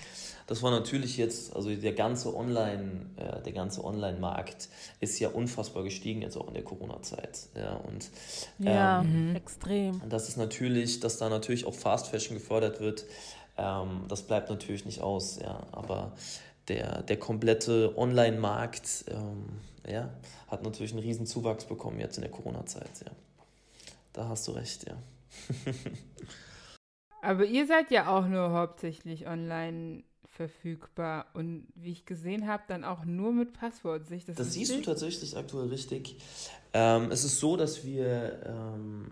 Das 0.47 0.61
war 0.63 0.71
natürlich 0.71 1.15
jetzt, 1.15 1.55
also 1.55 1.73
der 1.73 1.93
ganze 1.93 2.35
Online, 2.35 3.05
äh, 3.15 3.41
der 3.41 3.53
ganze 3.53 3.85
Online-Markt 3.85 4.67
ist 4.99 5.17
ja 5.19 5.29
unfassbar 5.29 5.83
gestiegen 5.83 6.21
jetzt 6.21 6.35
auch 6.35 6.47
in 6.49 6.53
der 6.53 6.63
Corona-Zeit. 6.63 7.47
Ja, 7.55 7.75
und 7.75 8.09
ja, 8.59 9.01
ähm, 9.01 9.29
mhm. 9.29 9.35
extrem. 9.35 10.01
Das 10.09 10.27
ist 10.27 10.35
natürlich, 10.35 10.99
dass 10.99 11.17
da 11.17 11.29
natürlich 11.29 11.65
auch 11.65 11.73
Fast 11.73 12.09
Fashion 12.09 12.37
gefördert 12.37 12.81
wird, 12.81 13.05
ähm, 13.57 14.05
das 14.07 14.23
bleibt 14.23 14.49
natürlich 14.49 14.85
nicht 14.85 15.01
aus, 15.01 15.39
ja. 15.39 15.61
Aber 15.71 16.13
der, 16.67 17.03
der 17.03 17.17
komplette 17.17 17.97
Online-Markt, 17.97 19.05
ähm, 19.09 19.45
ja, 19.87 20.13
hat 20.47 20.63
natürlich 20.63 20.91
einen 20.91 21.01
riesen 21.01 21.25
Zuwachs 21.25 21.65
bekommen 21.65 21.99
jetzt 21.99 22.17
in 22.17 22.21
der 22.21 22.31
Corona-Zeit, 22.31 23.01
ja. 23.05 23.11
Da 24.13 24.27
hast 24.27 24.47
du 24.47 24.51
recht, 24.51 24.87
ja. 24.87 24.97
Aber 27.21 27.45
ihr 27.45 27.67
seid 27.67 27.91
ja 27.91 28.07
auch 28.15 28.27
nur 28.27 28.51
hauptsächlich 28.51 29.27
online 29.27 30.03
verfügbar 30.31 31.27
und 31.33 31.67
wie 31.75 31.91
ich 31.91 32.05
gesehen 32.05 32.47
habe, 32.47 32.63
dann 32.67 32.83
auch 32.83 33.05
nur 33.05 33.31
mit 33.31 33.53
Passwort. 33.53 34.03
das, 34.09 34.35
das 34.35 34.53
siehst 34.53 34.71
du 34.71 34.81
tatsächlich 34.81 35.37
aktuell 35.37 35.67
richtig. 35.67 36.17
Ähm, 36.73 37.11
es 37.11 37.23
ist 37.23 37.39
so, 37.39 37.57
dass 37.57 37.85
wir 37.85 38.41
ähm, 38.45 39.11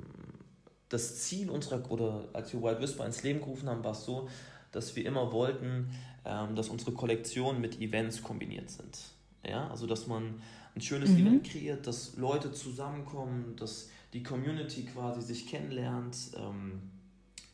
das 0.87 1.19
Ziel 1.19 1.49
unserer, 1.49 1.89
oder 1.91 2.25
als 2.33 2.51
wir 2.53 2.61
Wild 2.61 2.81
Whisper 2.81 3.05
ins 3.05 3.21
Leben 3.21 3.39
gerufen 3.39 3.69
haben, 3.69 3.83
war 3.83 3.91
es 3.91 4.05
so, 4.05 4.27
dass 4.71 4.95
wir 4.95 5.05
immer 5.05 5.31
wollten, 5.31 5.91
ähm, 6.25 6.55
dass 6.55 6.69
unsere 6.69 6.93
Kollektionen 6.93 7.61
mit 7.61 7.79
Events 7.79 8.23
kombiniert 8.23 8.69
sind. 8.69 8.99
Ja, 9.45 9.69
also 9.69 9.87
dass 9.87 10.07
man 10.07 10.41
ein 10.75 10.81
schönes 10.81 11.11
mhm. 11.11 11.17
Event 11.17 11.43
kreiert, 11.43 11.87
dass 11.87 12.15
Leute 12.17 12.51
zusammenkommen, 12.51 13.55
dass 13.57 13.89
die 14.13 14.23
Community 14.23 14.83
quasi 14.85 15.21
sich 15.21 15.47
kennenlernt, 15.47 16.17
ähm, 16.37 16.81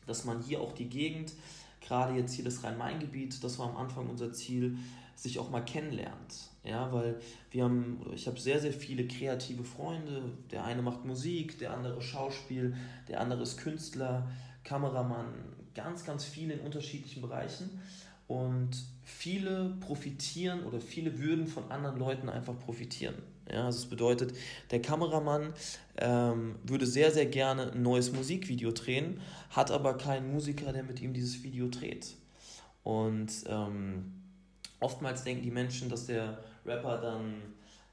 dass 0.06 0.24
man 0.24 0.42
hier 0.42 0.60
auch 0.60 0.72
die 0.72 0.88
Gegend, 0.88 1.32
gerade 1.80 2.16
jetzt 2.18 2.34
hier 2.34 2.44
das 2.44 2.62
Rhein-Main-Gebiet, 2.62 3.42
das 3.42 3.58
war 3.58 3.68
am 3.68 3.76
Anfang 3.76 4.08
unser 4.08 4.32
Ziel, 4.32 4.76
sich 5.14 5.38
auch 5.38 5.50
mal 5.50 5.64
kennenlernt. 5.64 6.50
Ja, 6.62 6.92
weil 6.92 7.20
wir 7.50 7.64
haben, 7.64 8.04
ich 8.14 8.26
habe 8.26 8.38
sehr, 8.38 8.60
sehr 8.60 8.72
viele 8.72 9.06
kreative 9.06 9.64
Freunde. 9.64 10.32
Der 10.50 10.64
eine 10.64 10.82
macht 10.82 11.04
Musik, 11.04 11.58
der 11.58 11.72
andere 11.72 12.02
Schauspiel, 12.02 12.76
der 13.08 13.20
andere 13.20 13.42
ist 13.42 13.56
Künstler, 13.56 14.28
Kameramann, 14.64 15.32
ganz, 15.74 16.04
ganz 16.04 16.24
viele 16.24 16.54
in 16.54 16.60
unterschiedlichen 16.60 17.22
Bereichen. 17.22 17.80
Und 18.26 18.70
viele 19.06 19.76
profitieren 19.78 20.64
oder 20.64 20.80
viele 20.80 21.20
würden 21.20 21.46
von 21.46 21.70
anderen 21.70 21.96
Leuten 21.96 22.28
einfach 22.28 22.58
profitieren. 22.58 23.14
Ja, 23.48 23.66
also 23.66 23.78
das 23.78 23.88
bedeutet, 23.88 24.34
der 24.72 24.82
Kameramann 24.82 25.54
ähm, 25.98 26.56
würde 26.64 26.86
sehr, 26.86 27.12
sehr 27.12 27.26
gerne 27.26 27.70
ein 27.70 27.82
neues 27.82 28.12
Musikvideo 28.12 28.72
drehen, 28.72 29.20
hat 29.50 29.70
aber 29.70 29.96
keinen 29.96 30.32
Musiker, 30.32 30.72
der 30.72 30.82
mit 30.82 31.00
ihm 31.00 31.14
dieses 31.14 31.44
Video 31.44 31.68
dreht. 31.68 32.16
Und 32.82 33.30
ähm, 33.46 34.12
oftmals 34.80 35.22
denken 35.22 35.44
die 35.44 35.52
Menschen, 35.52 35.88
dass 35.88 36.06
der 36.06 36.42
Rapper 36.64 37.00
dann 37.00 37.42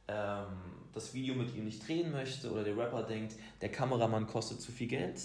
ähm, 0.07 0.57
das 0.95 1.13
Video 1.13 1.35
mit 1.35 1.55
ihm 1.55 1.65
nicht 1.65 1.87
drehen 1.87 2.11
möchte 2.11 2.51
oder 2.51 2.63
der 2.63 2.75
Rapper 2.75 3.03
denkt, 3.03 3.35
der 3.61 3.69
Kameramann 3.69 4.25
kostet 4.25 4.61
zu 4.61 4.71
viel 4.71 4.87
Geld 4.87 5.21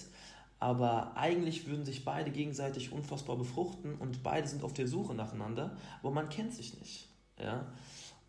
aber 0.61 1.17
eigentlich 1.17 1.67
würden 1.67 1.85
sich 1.85 2.05
beide 2.05 2.31
gegenseitig 2.31 2.93
unfassbar 2.93 3.37
befruchten 3.37 3.95
und 3.95 4.23
beide 4.23 4.49
sind 4.49 4.65
auf 4.65 4.73
der 4.73 4.89
Suche 4.89 5.15
nacheinander, 5.15 5.77
aber 6.01 6.11
man 6.11 6.29
kennt 6.29 6.53
sich 6.53 6.79
nicht. 6.79 7.09
Ja? 7.39 7.73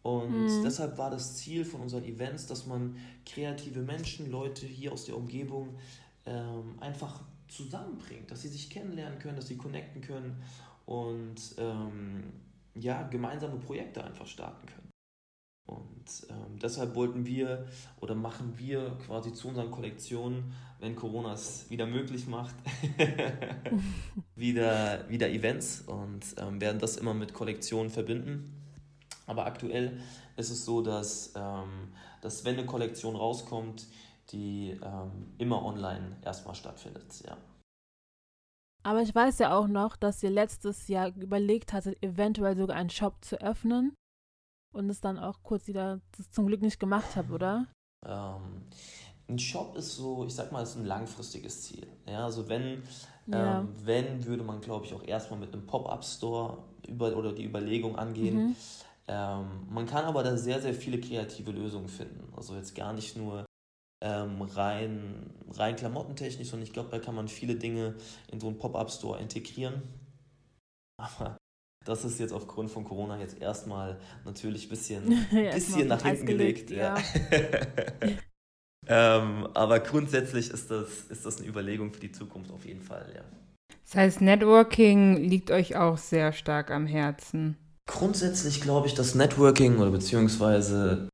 Und 0.03 0.45
mhm. 0.45 0.63
deshalb 0.63 0.97
war 0.97 1.09
das 1.09 1.37
Ziel 1.37 1.65
von 1.65 1.81
unseren 1.81 2.03
Events, 2.05 2.47
dass 2.47 2.65
man 2.65 2.97
kreative 3.25 3.81
Menschen, 3.81 4.31
Leute 4.31 4.65
hier 4.65 4.93
aus 4.93 5.05
der 5.05 5.17
Umgebung 5.17 5.77
ähm, 6.25 6.75
einfach 6.79 7.21
zusammenbringt, 7.47 8.29
dass 8.29 8.41
sie 8.41 8.47
sich 8.47 8.69
kennenlernen 8.69 9.19
können, 9.19 9.35
dass 9.35 9.47
sie 9.47 9.57
connecten 9.57 10.01
können 10.01 10.41
und 10.85 11.35
ähm, 11.57 12.31
ja, 12.75 13.03
gemeinsame 13.07 13.57
Projekte 13.57 14.03
einfach 14.03 14.27
starten 14.27 14.67
können. 14.67 14.88
Und 15.69 16.27
ähm, 16.29 16.57
deshalb 16.59 16.95
wollten 16.95 17.25
wir 17.27 17.67
oder 18.01 18.15
machen 18.15 18.57
wir 18.57 18.97
quasi 19.05 19.33
zu 19.33 19.49
unseren 19.49 19.69
Kollektionen, 19.69 20.51
wenn 20.79 20.95
Corona 20.95 21.33
es 21.33 21.69
wieder 21.69 21.85
möglich 21.85 22.25
macht, 22.25 22.55
wieder, 24.35 25.07
wieder 25.09 25.29
Events 25.29 25.81
und 25.81 26.21
ähm, 26.37 26.59
werden 26.59 26.79
das 26.79 26.97
immer 26.97 27.13
mit 27.13 27.33
Kollektionen 27.33 27.91
verbinden. 27.91 28.55
Aber 29.27 29.45
aktuell 29.45 29.99
ist 30.37 30.49
es 30.49 30.65
so, 30.65 30.81
dass, 30.81 31.33
ähm, 31.35 31.89
dass 32.21 32.45
wenn 32.45 32.57
eine 32.57 32.65
Kollektion 32.65 33.15
rauskommt, 33.15 33.85
die 34.31 34.71
ähm, 34.81 35.33
immer 35.37 35.63
online 35.63 36.17
erstmal 36.25 36.55
stattfindet. 36.55 37.21
Ja. 37.27 37.37
Aber 38.81 39.01
ich 39.03 39.13
weiß 39.13 39.37
ja 39.39 39.55
auch 39.55 39.67
noch, 39.67 39.95
dass 39.97 40.23
ihr 40.23 40.31
letztes 40.31 40.87
Jahr 40.87 41.15
überlegt 41.15 41.73
hattet, 41.73 42.01
eventuell 42.01 42.57
sogar 42.57 42.77
einen 42.77 42.89
Shop 42.89 43.23
zu 43.23 43.39
öffnen 43.39 43.93
und 44.71 44.89
es 44.89 45.01
dann 45.01 45.17
auch 45.17 45.41
kurz 45.43 45.67
wieder 45.67 46.01
zum 46.31 46.47
Glück 46.47 46.61
nicht 46.61 46.79
gemacht 46.79 47.15
habe, 47.15 47.33
oder? 47.33 47.67
Ähm, 48.05 48.63
ein 49.27 49.39
Shop 49.39 49.75
ist 49.75 49.95
so, 49.95 50.25
ich 50.25 50.33
sag 50.33 50.51
mal, 50.51 50.63
ist 50.63 50.75
ein 50.75 50.85
langfristiges 50.85 51.63
Ziel. 51.63 51.87
Ja, 52.07 52.25
also 52.25 52.47
wenn, 52.49 52.83
ja. 53.27 53.61
ähm, 53.61 53.69
wenn 53.83 54.25
würde 54.25 54.43
man, 54.43 54.61
glaube 54.61 54.85
ich, 54.85 54.93
auch 54.93 55.03
erstmal 55.03 55.39
mit 55.39 55.53
einem 55.53 55.65
Pop-up-Store 55.65 56.57
über, 56.87 57.15
oder 57.15 57.33
die 57.33 57.45
Überlegung 57.45 57.95
angehen. 57.95 58.35
Mhm. 58.35 58.55
Ähm, 59.07 59.67
man 59.69 59.85
kann 59.85 60.05
aber 60.05 60.23
da 60.23 60.37
sehr, 60.37 60.61
sehr 60.61 60.73
viele 60.73 60.99
kreative 60.99 61.51
Lösungen 61.51 61.89
finden. 61.89 62.31
Also 62.35 62.55
jetzt 62.55 62.75
gar 62.75 62.93
nicht 62.93 63.17
nur 63.17 63.45
ähm, 64.01 64.41
rein, 64.41 65.33
rein 65.51 65.75
klamottentechnisch, 65.75 66.49
sondern 66.49 66.67
ich 66.67 66.73
glaube, 66.73 66.89
da 66.89 66.99
kann 66.99 67.15
man 67.15 67.27
viele 67.27 67.55
Dinge 67.55 67.95
in 68.31 68.39
so 68.39 68.47
einen 68.47 68.57
Pop-up-Store 68.57 69.19
integrieren. 69.19 69.81
Aber 70.97 71.38
das 71.89 72.05
ist 72.05 72.19
jetzt 72.19 72.33
aufgrund 72.33 72.69
von 72.69 72.83
Corona 72.83 73.19
jetzt 73.19 73.41
erstmal 73.41 73.97
natürlich 74.23 74.67
ein 74.67 74.69
bisschen, 74.69 75.11
ja, 75.31 75.51
bisschen 75.51 75.87
nach 75.87 76.03
hinten 76.03 76.25
gelegt. 76.25 76.69
ja. 76.69 76.95
ähm, 78.87 79.47
aber 79.53 79.79
grundsätzlich 79.79 80.51
ist 80.51 80.69
das, 80.69 81.05
ist 81.09 81.25
das 81.25 81.39
eine 81.39 81.47
Überlegung 81.47 81.91
für 81.91 81.99
die 81.99 82.11
Zukunft 82.11 82.51
auf 82.51 82.65
jeden 82.65 82.81
Fall, 82.81 83.11
ja. 83.15 83.23
Das 83.85 83.95
heißt, 83.95 84.21
Networking 84.21 85.17
liegt 85.17 85.49
euch 85.49 85.75
auch 85.75 85.97
sehr 85.97 86.31
stark 86.31 86.69
am 86.69 86.85
Herzen. 86.85 87.57
Grundsätzlich 87.87 88.61
glaube 88.61 88.85
ich, 88.85 88.93
dass 88.93 89.15
Networking 89.15 89.79
oder 89.79 89.89
beziehungsweise 89.89 91.08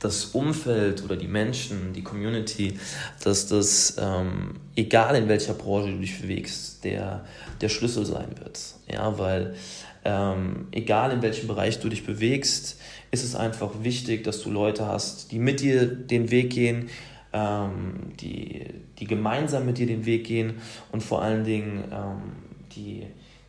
das 0.00 0.26
Umfeld 0.26 1.02
oder 1.04 1.16
die 1.16 1.26
Menschen, 1.26 1.92
die 1.92 2.02
Community, 2.02 2.78
dass 3.24 3.48
das, 3.48 3.96
ähm, 4.00 4.54
egal 4.76 5.16
in 5.16 5.28
welcher 5.28 5.54
Branche 5.54 5.92
du 5.92 5.98
dich 5.98 6.20
bewegst, 6.20 6.84
der, 6.84 7.24
der 7.60 7.68
Schlüssel 7.68 8.06
sein 8.06 8.28
wird. 8.38 8.60
Ja, 8.90 9.18
weil 9.18 9.56
ähm, 10.04 10.68
egal 10.70 11.12
in 11.12 11.22
welchem 11.22 11.48
Bereich 11.48 11.80
du 11.80 11.88
dich 11.88 12.06
bewegst, 12.06 12.80
ist 13.10 13.24
es 13.24 13.34
einfach 13.34 13.82
wichtig, 13.82 14.24
dass 14.24 14.42
du 14.42 14.50
Leute 14.50 14.86
hast, 14.86 15.32
die 15.32 15.38
mit 15.38 15.60
dir 15.60 15.86
den 15.86 16.30
Weg 16.30 16.50
gehen, 16.50 16.88
ähm, 17.32 18.12
die, 18.20 18.66
die 18.98 19.06
gemeinsam 19.06 19.66
mit 19.66 19.78
dir 19.78 19.86
den 19.86 20.06
Weg 20.06 20.24
gehen 20.24 20.60
und 20.92 21.02
vor 21.02 21.22
allen 21.22 21.44
Dingen 21.44 21.84
ähm, 21.92 22.32
die, 22.72 23.06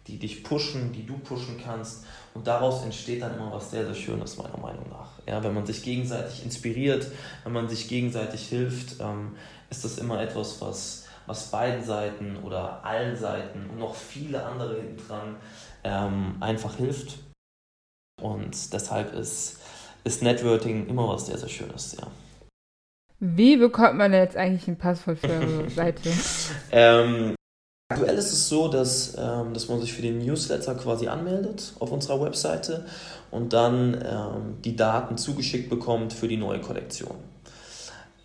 die 0.08 0.18
dich 0.18 0.44
pushen, 0.44 0.92
die 0.94 1.06
du 1.06 1.18
pushen 1.20 1.58
kannst. 1.64 2.06
Und 2.40 2.48
daraus 2.48 2.86
entsteht 2.86 3.22
dann 3.22 3.36
immer 3.36 3.52
was 3.52 3.70
sehr, 3.70 3.86
sehr 3.86 3.94
Schönes, 3.94 4.38
meiner 4.38 4.58
Meinung 4.58 4.88
nach. 4.90 5.10
Ja, 5.28 5.44
wenn 5.44 5.54
man 5.54 5.66
sich 5.66 5.84
gegenseitig 5.84 6.46
inspiriert, 6.46 7.06
wenn 7.44 7.52
man 7.52 7.68
sich 7.68 7.90
gegenseitig 7.90 8.48
hilft, 8.48 9.02
ähm, 9.02 9.36
ist 9.70 9.84
das 9.84 9.98
immer 9.98 10.22
etwas, 10.22 10.62
was, 10.62 11.06
was 11.26 11.52
beiden 11.52 11.84
Seiten 11.84 12.38
oder 12.38 12.86
allen 12.86 13.18
Seiten 13.18 13.70
und 13.70 13.78
noch 13.78 13.94
viele 13.94 14.46
andere 14.46 14.78
hinten 14.78 15.06
dran 15.06 15.36
ähm, 15.84 16.38
einfach 16.40 16.78
hilft. 16.78 17.18
Und 18.22 18.72
deshalb 18.72 19.14
ist, 19.14 19.60
ist 20.06 20.24
Networking 20.24 20.88
immer 20.88 21.10
was 21.10 21.26
sehr, 21.26 21.38
sehr 21.38 21.50
Schönes, 21.50 21.98
ja. 22.00 22.08
Wie 23.20 23.58
bekommt 23.58 23.96
man 23.96 24.14
jetzt 24.14 24.38
eigentlich 24.38 24.70
ein 24.70 24.78
Passwort 24.78 25.20
für 25.20 25.28
eure 25.28 25.70
Seite? 25.70 26.10
ähm, 26.72 27.36
aktuell 27.90 28.18
ist 28.18 28.32
es 28.32 28.48
so, 28.48 28.68
dass, 28.68 29.16
ähm, 29.18 29.54
dass 29.54 29.68
man 29.68 29.82
sich 29.82 29.94
für 29.94 30.04
den 30.04 30.20
Newsletter 30.20 30.76
quasi 30.76 31.08
anmeldet 31.08 31.74
auf 31.80 31.92
unserer 31.92 32.22
Webseite 32.22 32.86
und 33.32 33.52
dann 33.54 33.96
ähm, 34.06 34.62
die 34.64 34.76
Daten 34.76 35.18
zugeschickt 35.18 35.70
bekommt 35.70 36.14
für 36.14 36.28
die 36.28 36.38
neue 36.38 36.62
Kollektion. 36.62 37.16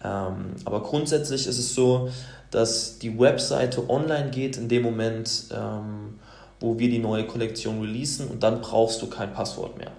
Ähm, 0.03 0.55
aber 0.67 0.83
grundsätzlich 0.83 1.47
ist 1.47 1.59
es 1.59 1.75
so, 1.75 2.11
dass 2.51 2.99
die 2.99 3.19
Webseite 3.19 3.89
online 3.89 4.31
geht 4.31 4.59
in 4.59 4.69
dem 4.69 4.83
Moment, 4.83 5.47
ähm, 5.51 6.21
wo 6.61 6.79
wir 6.79 6.91
die 6.91 6.99
neue 6.99 7.27
Kollektion 7.27 7.81
releasen 7.81 8.29
und 8.29 8.43
dann 8.43 8.61
brauchst 8.61 9.01
du 9.01 9.09
kein 9.09 9.33
Passwort 9.33 9.79
mehr. 9.79 9.93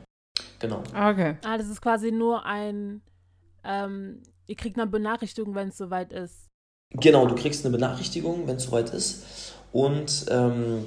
Genau. 0.60 0.84
Okay. 0.90 1.38
Ah, 1.44 1.58
das 1.58 1.68
ist 1.68 1.82
quasi 1.82 2.12
nur 2.12 2.46
ein, 2.46 3.02
ähm, 3.64 4.22
ihr 4.46 4.56
kriegt 4.56 4.78
eine 4.78 4.88
Benachrichtigung, 4.88 5.56
wenn 5.56 5.70
es 5.70 5.78
soweit 5.78 6.14
ist. 6.14 6.46
Genau, 6.92 7.26
du 7.26 7.36
kriegst 7.36 7.66
eine 7.66 7.76
Benachrichtigung, 7.76 8.48
wenn 8.48 8.56
es 8.56 8.64
soweit 8.64 8.92
ist. 8.92 9.55
Und 9.76 10.28
ähm, 10.30 10.86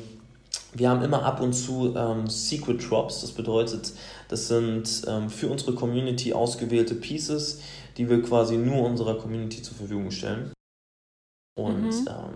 wir 0.72 0.88
haben 0.88 1.02
immer 1.02 1.22
ab 1.22 1.42
und 1.42 1.52
zu 1.52 1.94
ähm, 1.94 2.26
Secret 2.26 2.88
Drops. 2.88 3.20
Das 3.20 3.32
bedeutet, 3.32 3.92
das 4.28 4.48
sind 4.48 5.02
ähm, 5.06 5.28
für 5.28 5.48
unsere 5.48 5.74
Community 5.74 6.32
ausgewählte 6.32 6.94
Pieces, 6.94 7.60
die 7.98 8.08
wir 8.08 8.22
quasi 8.22 8.56
nur 8.56 8.86
unserer 8.86 9.18
Community 9.18 9.60
zur 9.60 9.76
Verfügung 9.76 10.10
stellen. 10.10 10.54
Und 11.54 11.82
mhm. 11.82 12.08
ähm, 12.08 12.34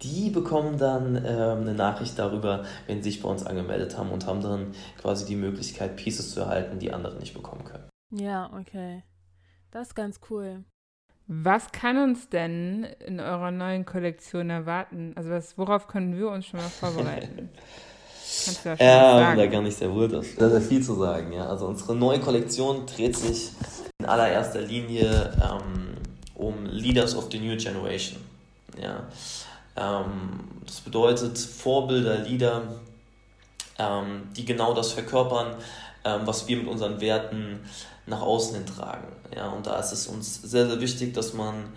die 0.00 0.30
bekommen 0.30 0.78
dann 0.78 1.16
ähm, 1.16 1.60
eine 1.60 1.74
Nachricht 1.74 2.18
darüber, 2.18 2.64
wenn 2.86 3.02
sie 3.02 3.10
sich 3.10 3.20
bei 3.20 3.28
uns 3.28 3.44
angemeldet 3.44 3.98
haben 3.98 4.10
und 4.10 4.24
haben 4.24 4.40
dann 4.40 4.72
quasi 4.98 5.26
die 5.26 5.36
Möglichkeit, 5.36 5.96
Pieces 5.96 6.30
zu 6.30 6.40
erhalten, 6.40 6.78
die 6.78 6.94
andere 6.94 7.16
nicht 7.16 7.34
bekommen 7.34 7.64
können. 7.64 7.90
Ja, 8.10 8.50
okay. 8.58 9.02
Das 9.70 9.88
ist 9.88 9.94
ganz 9.94 10.18
cool. 10.30 10.64
Was 11.30 11.72
kann 11.72 11.98
uns 11.98 12.30
denn 12.30 12.86
in 13.06 13.20
eurer 13.20 13.50
neuen 13.50 13.84
Kollektion 13.84 14.48
erwarten? 14.48 15.12
Also 15.14 15.28
was, 15.28 15.58
worauf 15.58 15.86
können 15.86 16.16
wir 16.16 16.30
uns 16.30 16.46
schon 16.46 16.58
mal 16.58 16.68
vorbereiten? 16.68 17.50
Kannst 18.44 18.64
du 18.64 18.68
ja 18.70 18.76
schon 18.76 18.86
ähm, 18.86 19.24
sagen? 19.24 19.38
Da 19.38 19.46
kann 19.46 19.66
ich 19.66 19.76
sehr 19.76 19.92
wohl 19.92 20.08
das. 20.08 20.34
Da 20.36 20.46
ist 20.48 20.68
viel 20.68 20.82
zu 20.82 20.94
sagen, 20.94 21.32
ja. 21.32 21.46
Also 21.46 21.66
unsere 21.66 21.94
neue 21.94 22.18
Kollektion 22.20 22.86
dreht 22.86 23.14
sich 23.16 23.50
in 23.98 24.06
allererster 24.06 24.62
Linie 24.62 25.32
ähm, 25.42 25.96
um 26.34 26.64
Leaders 26.64 27.14
of 27.14 27.28
the 27.30 27.38
New 27.38 27.56
Generation. 27.58 28.20
Ja. 28.80 29.06
Ähm, 29.76 30.40
das 30.64 30.80
bedeutet 30.80 31.36
Vorbilder, 31.36 32.18
Leader, 32.18 32.62
ähm, 33.78 34.28
die 34.34 34.46
genau 34.46 34.72
das 34.72 34.92
verkörpern, 34.92 35.56
ähm, 36.04 36.20
was 36.24 36.48
wir 36.48 36.56
mit 36.56 36.68
unseren 36.68 37.02
Werten 37.02 37.60
nach 38.08 38.22
außen 38.22 38.54
hin 38.54 38.66
tragen. 38.66 39.08
Ja, 39.34 39.48
und 39.48 39.66
da 39.66 39.78
ist 39.78 39.92
es 39.92 40.06
uns 40.06 40.42
sehr, 40.42 40.66
sehr 40.66 40.80
wichtig, 40.80 41.14
dass 41.14 41.34
man, 41.34 41.72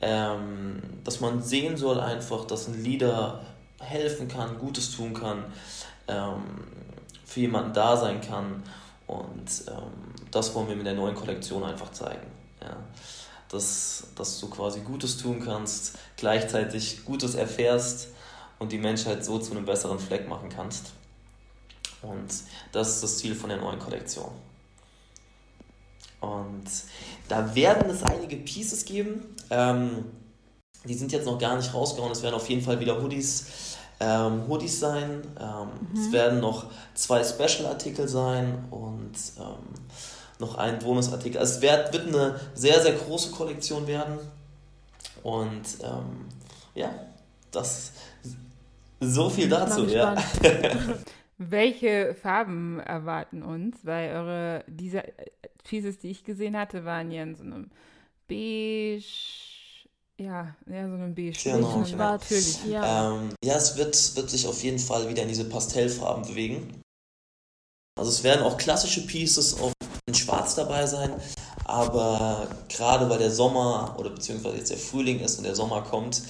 ähm, 0.00 0.82
dass 1.04 1.20
man 1.20 1.42
sehen 1.42 1.76
soll 1.76 2.00
einfach, 2.00 2.44
dass 2.44 2.68
ein 2.68 2.82
Leader 2.82 3.44
helfen 3.80 4.28
kann, 4.28 4.58
Gutes 4.58 4.96
tun 4.96 5.14
kann, 5.14 5.44
ähm, 6.08 6.42
für 7.24 7.40
jemanden 7.40 7.72
da 7.72 7.96
sein 7.96 8.20
kann. 8.20 8.62
Und 9.06 9.64
ähm, 9.68 10.14
das 10.30 10.54
wollen 10.54 10.68
wir 10.68 10.76
mit 10.76 10.86
der 10.86 10.94
neuen 10.94 11.14
Kollektion 11.14 11.62
einfach 11.62 11.92
zeigen. 11.92 12.26
Ja 12.60 12.76
dass, 13.48 14.08
dass 14.14 14.40
du 14.40 14.48
quasi 14.48 14.80
Gutes 14.80 15.18
tun 15.18 15.42
kannst, 15.44 15.98
gleichzeitig 16.16 17.04
Gutes 17.04 17.34
erfährst 17.34 18.08
und 18.58 18.72
die 18.72 18.78
Menschheit 18.78 19.24
so 19.24 19.38
zu 19.38 19.52
einem 19.52 19.64
besseren 19.64 19.98
Fleck 19.98 20.28
machen 20.28 20.48
kannst. 20.48 20.92
Und 22.02 22.28
das 22.72 22.88
ist 22.94 23.02
das 23.02 23.18
Ziel 23.18 23.34
von 23.34 23.48
der 23.48 23.58
neuen 23.58 23.78
Kollektion. 23.78 24.30
Und 26.20 26.64
da 27.28 27.54
werden 27.54 27.90
es 27.90 28.02
einige 28.02 28.36
Pieces 28.36 28.84
geben. 28.84 29.34
Ähm, 29.50 30.06
die 30.84 30.94
sind 30.94 31.12
jetzt 31.12 31.26
noch 31.26 31.38
gar 31.38 31.56
nicht 31.56 31.72
rausgehauen. 31.74 32.12
Es 32.12 32.22
werden 32.22 32.34
auf 32.34 32.48
jeden 32.48 32.62
Fall 32.62 32.80
wieder 32.80 33.02
Hoodies, 33.02 33.76
ähm, 34.00 34.46
Hoodies 34.48 34.80
sein. 34.80 35.22
Ähm, 35.38 35.68
mhm. 35.92 36.00
Es 36.00 36.12
werden 36.12 36.40
noch 36.40 36.66
zwei 36.94 37.22
Special-Artikel 37.24 38.08
sein 38.08 38.64
und 38.70 39.14
ähm, 39.38 39.98
noch 40.38 40.56
ein 40.56 40.78
Bonusartikel. 40.78 41.40
Also 41.40 41.56
es 41.56 41.62
wird, 41.62 41.92
wird 41.92 42.08
eine 42.08 42.40
sehr, 42.54 42.80
sehr 42.82 42.92
große 42.92 43.30
Kollektion 43.30 43.86
werden. 43.86 44.18
Und 45.22 45.64
ähm, 45.82 46.28
ja, 46.74 46.90
das 47.50 47.92
so 49.00 49.28
viel 49.28 49.48
dazu, 49.48 49.86
ja. 49.86 50.14
Welche 51.38 52.14
Farben 52.14 52.80
erwarten 52.80 53.42
uns? 53.42 53.78
Weil 53.84 54.10
eure, 54.10 54.64
diese 54.66 55.02
Pieces, 55.64 55.98
die 55.98 56.10
ich 56.10 56.24
gesehen 56.24 56.56
hatte, 56.56 56.84
waren 56.84 57.10
ja 57.10 57.22
in 57.22 57.34
so 57.34 57.42
einem 57.42 57.70
beige, 58.26 59.04
ja, 60.18 60.56
ja, 60.66 60.88
so 60.88 60.94
einem 60.94 61.14
beige. 61.14 61.38
Genau, 61.44 61.82
genau. 61.82 61.96
Natürlich, 61.96 62.64
ja. 62.66 63.12
Ähm, 63.12 63.30
ja, 63.44 63.56
es 63.56 63.76
wird, 63.76 64.16
wird 64.16 64.30
sich 64.30 64.46
auf 64.46 64.62
jeden 64.62 64.78
Fall 64.78 65.08
wieder 65.08 65.22
in 65.22 65.28
diese 65.28 65.48
Pastellfarben 65.48 66.26
bewegen. 66.26 66.80
Also 67.98 68.10
es 68.10 68.22
werden 68.24 68.42
auch 68.42 68.56
klassische 68.56 69.06
Pieces 69.06 69.60
auf 69.60 69.72
in 70.06 70.14
Schwarz 70.14 70.54
dabei 70.54 70.86
sein. 70.86 71.12
Aber 71.64 72.46
gerade 72.68 73.10
weil 73.10 73.18
der 73.18 73.30
Sommer 73.30 73.96
oder 73.98 74.10
beziehungsweise 74.10 74.56
jetzt 74.56 74.70
der 74.70 74.78
Frühling 74.78 75.20
ist 75.20 75.38
und 75.38 75.44
der 75.44 75.56
Sommer 75.56 75.82
kommt, 75.82 76.22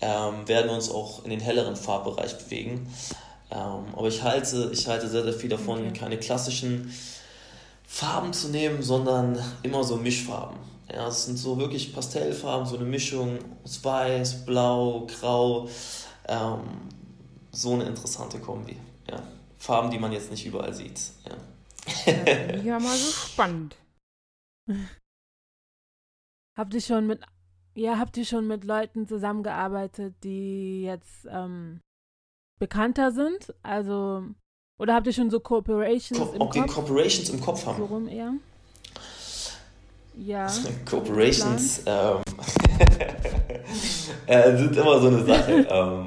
ähm, 0.00 0.48
werden 0.48 0.70
wir 0.70 0.74
uns 0.74 0.90
auch 0.90 1.24
in 1.24 1.30
den 1.30 1.40
helleren 1.40 1.76
Farbbereich 1.76 2.38
bewegen. 2.38 2.90
Ähm, 3.50 3.86
aber 3.94 4.08
ich 4.08 4.22
halte, 4.22 4.70
ich 4.72 4.86
halte 4.86 5.08
sehr, 5.08 5.22
sehr 5.22 5.32
viel 5.32 5.48
davon, 5.48 5.80
okay. 5.80 5.98
keine 5.98 6.18
klassischen 6.18 6.92
Farben 7.86 8.32
zu 8.32 8.48
nehmen, 8.48 8.82
sondern 8.82 9.42
immer 9.62 9.82
so 9.84 9.96
Mischfarben. 9.96 10.58
Ja, 10.92 11.08
es 11.08 11.26
sind 11.26 11.36
so 11.36 11.58
wirklich 11.58 11.92
Pastellfarben, 11.92 12.66
so 12.66 12.76
eine 12.76 12.84
Mischung 12.84 13.38
aus 13.64 13.82
Weiß, 13.84 14.44
Blau, 14.44 15.06
Grau. 15.06 15.68
Ähm, 16.26 16.60
so 17.50 17.74
eine 17.74 17.84
interessante 17.84 18.38
Kombi. 18.38 18.76
Ja. 19.10 19.22
Farben, 19.58 19.90
die 19.90 19.98
man 19.98 20.12
jetzt 20.12 20.30
nicht 20.30 20.46
überall 20.46 20.74
sieht. 20.74 21.00
Ja. 21.26 21.36
Ja, 22.64 22.78
mal 22.78 22.96
so 22.96 23.10
spannend. 23.10 23.76
Habt 26.56 26.74
ihr 26.74 26.80
schon 26.80 27.06
mit, 27.06 27.22
ja, 27.74 27.98
habt 27.98 28.16
ihr 28.18 28.26
schon 28.26 28.46
mit 28.46 28.64
Leuten 28.64 29.06
zusammengearbeitet, 29.06 30.14
die 30.22 30.82
jetzt 30.82 31.26
ähm, 31.30 31.80
bekannter 32.58 33.10
sind? 33.10 33.54
Also, 33.62 34.22
oder 34.78 34.94
habt 34.94 35.06
ihr 35.06 35.12
schon 35.12 35.30
so 35.30 35.40
Corporations 35.40 36.18
Co 36.18 36.32
im 36.34 36.40
okay, 36.40 36.60
Kopf? 36.60 36.74
Corporations 36.74 37.30
im 37.30 37.40
Kopf 37.40 37.66
haben. 37.66 37.78
So 37.78 37.84
rum 37.84 38.08
eher? 38.08 38.32
Ja. 40.16 40.50
Corporations 40.88 41.82
ähm, 41.86 42.22
äh, 44.26 44.56
sind 44.56 44.76
immer 44.76 45.00
so 45.00 45.08
eine 45.08 45.24
Sache. 45.24 45.52
ähm, 45.70 46.06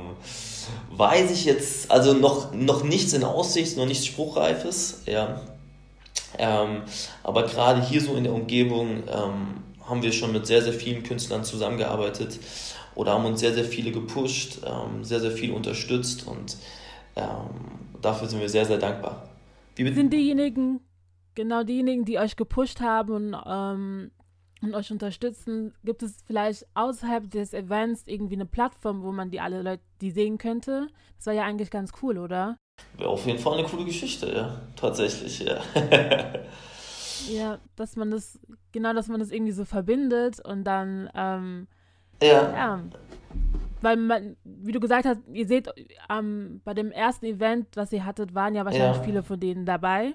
weiß 0.92 1.32
ich 1.32 1.46
jetzt, 1.46 1.90
also 1.90 2.14
noch, 2.14 2.54
noch 2.54 2.84
nichts 2.84 3.14
in 3.14 3.24
Aussicht, 3.24 3.78
noch 3.78 3.86
nichts 3.86 4.06
Spruchreifes, 4.06 5.04
ja. 5.06 5.42
Ähm, 6.38 6.84
aber 7.24 7.44
gerade 7.44 7.82
hier 7.82 8.02
so 8.02 8.16
in 8.16 8.24
der 8.24 8.34
Umgebung 8.34 9.04
ähm, 9.08 9.64
haben 9.86 10.02
wir 10.02 10.12
schon 10.12 10.32
mit 10.32 10.46
sehr, 10.46 10.62
sehr 10.62 10.74
vielen 10.74 11.04
Künstlern 11.04 11.44
zusammengearbeitet 11.44 12.40
oder 12.96 13.14
haben 13.14 13.26
uns 13.26 13.40
sehr, 13.40 13.54
sehr 13.54 13.64
viele 13.64 13.92
gepusht, 13.92 14.62
ähm, 14.66 15.04
sehr, 15.04 15.20
sehr 15.20 15.32
viel 15.32 15.52
unterstützt 15.52 16.28
und 16.28 16.58
ähm, 17.16 18.00
dafür 18.02 18.28
sind 18.28 18.40
wir 18.40 18.50
sehr, 18.50 18.66
sehr 18.66 18.78
dankbar. 18.78 19.30
Wie 19.76 19.92
sind 19.94 20.12
diejenigen, 20.12 20.82
genau 21.36 21.64
diejenigen, 21.64 22.06
die 22.06 22.20
euch 22.20 22.36
gepusht 22.36 22.82
haben 22.82 23.34
und, 23.34 23.36
ähm, 23.46 24.12
und 24.62 24.76
euch 24.76 24.92
unterstützen, 24.92 25.74
gibt 25.84 26.04
es 26.04 26.18
vielleicht 26.26 26.66
außerhalb 26.76 27.30
des 27.30 27.54
Events 27.54 28.04
irgendwie 28.06 28.36
eine 28.36 28.46
Plattform, 28.46 29.02
wo 29.02 29.12
man 29.12 29.32
die 29.32 29.40
alle 29.40 29.62
Leute 29.62 29.84
die 30.02 30.12
sehen 30.12 30.38
könnte? 30.38 30.88
Das 31.18 31.28
war 31.28 31.34
ja 31.34 31.44
eigentlich 31.44 31.72
ganz 31.72 31.92
cool, 32.02 32.18
oder? 32.18 32.58
Wäre 32.98 33.10
auf 33.10 33.26
jeden 33.26 33.40
Fall 33.40 33.58
eine 33.58 33.68
coole 33.68 33.86
Geschichte, 33.86 34.32
ja. 34.34 34.62
Tatsächlich, 34.76 35.40
ja. 35.40 35.62
Ja, 37.30 37.60
dass 37.76 37.96
man 37.96 38.12
das, 38.12 38.40
genau, 38.72 38.94
dass 38.94 39.08
man 39.08 39.20
das 39.20 39.32
irgendwie 39.32 39.52
so 39.52 39.66
verbindet 39.66 40.44
und 40.46 40.64
dann, 40.64 41.10
ähm, 41.16 41.68
Ja. 42.22 42.52
ja, 42.54 42.84
weil 43.82 43.98
man, 43.98 44.38
wie 44.44 44.72
du 44.72 44.80
gesagt 44.80 45.06
hast, 45.06 45.22
ihr 45.34 45.48
seht, 45.48 45.68
ähm, 46.10 46.62
bei 46.64 46.74
dem 46.74 46.92
ersten 46.92 47.26
Event, 47.26 47.68
was 47.76 47.92
ihr 47.92 48.06
hattet, 48.06 48.36
waren 48.36 48.54
ja 48.56 48.64
wahrscheinlich 48.66 48.98
Ja. 48.98 49.04
viele 49.04 49.24
von 49.24 49.40
denen 49.40 49.66
dabei. 49.66 50.14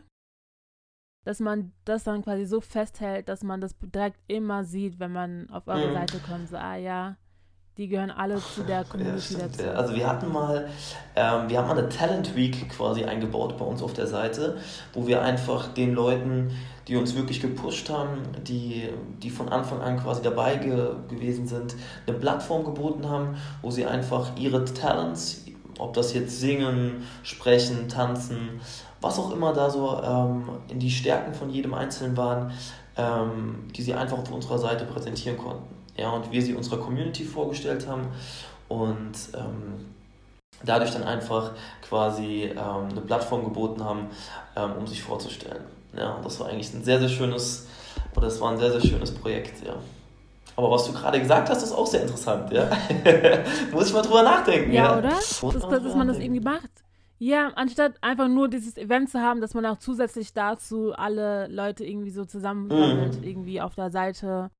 Dass 1.25 1.41
man 1.41 1.73
das 1.85 2.05
dann 2.05 2.23
quasi 2.23 2.45
so 2.45 2.61
festhält, 2.61 3.29
dass 3.29 3.43
man 3.43 3.61
das 3.61 3.75
direkt 3.81 4.21
immer 4.29 4.63
sieht, 4.65 5.01
wenn 5.01 5.13
man 5.13 5.51
auf 5.51 5.67
eure 5.67 5.89
Mhm. 5.89 5.95
Seite 5.95 6.21
kommt. 6.21 6.49
So, 6.49 6.57
ah 6.57 6.77
ja, 6.77 7.17
die 7.77 7.89
gehören 7.89 8.11
alle 8.11 8.37
zu 8.37 8.63
der 8.63 8.79
Ja, 8.79 8.85
Community 8.85 9.21
stimmt, 9.35 9.43
dazu. 9.43 9.63
ja. 9.65 9.73
Also 9.73 9.95
wir 9.95 10.09
hatten 10.09 10.33
mal, 10.33 10.67
ähm, 11.15 11.49
wir 11.49 11.59
haben 11.59 11.69
mal 11.69 11.79
eine 11.79 11.89
Talent 11.89 12.35
Week 12.35 12.69
quasi 12.71 13.05
eingebaut 13.05 13.59
bei 13.59 13.65
uns 13.65 13.83
auf 13.83 13.93
der 13.93 14.07
Seite, 14.07 14.57
wo 14.95 15.07
wir 15.07 15.21
einfach 15.23 15.69
den 15.75 15.93
Leuten, 15.95 16.51
die 16.89 16.97
uns 16.97 17.15
wirklich 17.15 17.41
gepusht 17.41 17.91
haben, 17.91 18.23
die, 18.47 18.89
die 19.23 19.29
von 19.31 19.49
Anfang 19.51 19.83
an 19.83 19.99
quasi 20.01 20.23
dabei 20.23 20.57
ge 20.57 20.93
gewesen 21.09 21.47
sind, 21.47 21.75
eine 22.07 22.17
Plattform 22.17 22.65
geboten 22.65 23.09
haben, 23.09 23.37
wo 23.61 23.71
sie 23.71 23.85
einfach 23.85 24.31
ihre 24.39 24.65
Talents, 24.65 25.45
ob 25.79 25.93
das 25.93 26.15
jetzt 26.15 26.41
singen, 26.41 27.03
sprechen, 27.25 27.89
tanzen, 27.89 28.61
was 29.03 29.19
auch 29.19 29.31
immer 29.33 29.53
da 29.53 29.69
so 29.69 30.01
ähm, 30.03 30.49
in 30.69 30.79
die 30.79 30.91
Stärken 30.91 31.35
von 31.35 31.51
jedem 31.51 31.75
Einzelnen 31.75 32.17
waren, 32.17 32.53
ähm, 32.97 33.65
die 33.77 33.83
sie 33.83 33.93
einfach 33.93 34.17
auf 34.19 34.31
unserer 34.33 34.59
Seite 34.59 34.87
präsentieren 34.87 35.37
konnten. 35.37 35.76
Ja, 35.97 36.11
und 36.11 36.31
wir 36.31 36.43
sie 36.43 36.55
unserer 36.55 36.79
Community 36.79 37.25
vorgestellt 37.25 37.87
haben 37.87 38.09
und 38.69 39.13
ähm, 39.35 39.87
dadurch 40.65 40.91
dann 40.93 41.05
einfach 41.05 41.53
quasi 41.83 42.51
ähm, 42.55 42.89
eine 42.91 43.01
Plattform 43.01 43.45
geboten 43.45 43.83
haben, 43.85 44.09
ähm, 44.57 44.73
um 44.79 44.87
sich 44.87 45.03
vorzustellen. 45.03 45.65
Ja, 45.97 46.15
und 46.15 46.25
das 46.25 46.39
war 46.41 46.49
eigentlich 46.49 46.73
ein 46.75 46.85
sehr, 46.85 46.99
sehr 46.99 47.09
schönes, 47.09 47.67
oder 48.15 48.27
es 48.27 48.41
war 48.41 48.53
ein 48.53 48.59
sehr, 48.59 48.73
sehr 48.73 48.81
schönes 48.81 49.11
Projekt, 49.13 49.65
ja. 49.67 49.77
Aber 50.57 50.71
was 50.71 50.87
du 50.87 50.93
gerade 50.93 51.21
gesagt 51.21 51.51
hast, 51.51 51.63
ist 51.63 51.73
auch 51.73 51.87
sehr 51.87 52.03
interessant, 52.03 52.51
ja. 52.53 52.69
Muss 53.73 53.89
ich 53.89 53.93
mal 53.93 54.03
drüber 54.03 54.23
nachdenken, 54.23 54.73
ja. 54.73 54.85
Ja, 54.93 54.99
oder? 54.99 55.11
Muss 55.11 55.41
Dass, 55.41 55.63
man 55.63 55.83
dass 55.85 55.95
man 55.95 56.09
das 56.09 56.19
irgendwie 56.19 56.41
macht. 56.41 56.71
Ja, 57.19 57.49
anstatt 57.55 57.95
einfach 58.03 58.29
nur 58.29 58.49
dieses 58.49 58.77
Event 58.77 59.09
zu 59.11 59.21
haben, 59.21 59.41
dass 59.41 59.55
man 59.55 59.65
auch 59.65 59.79
zusätzlich 59.79 60.35
dazu 60.35 60.93
alle 60.95 61.47
Leute 61.49 61.85
irgendwie 61.85 62.11
so 62.11 62.27
zusammensammelt, 62.27 63.19
Mhm. 63.19 63.25
irgendwie 63.25 63.61
auf 63.63 63.75
der 63.75 63.91
Seite. 63.91 64.51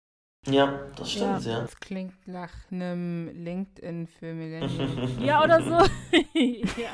Ja, 0.47 0.81
das 0.97 1.13
stimmt, 1.13 1.45
ja. 1.45 1.61
Das 1.61 1.77
klingt 1.81 2.15
nach 2.27 2.51
einem 2.71 3.29
LinkedIn 3.35 4.07
für 4.07 4.33
Millennials. 4.33 5.11
Ja, 5.21 5.43
oder 5.43 5.63
so. 5.63 5.87
ja. 6.41 6.91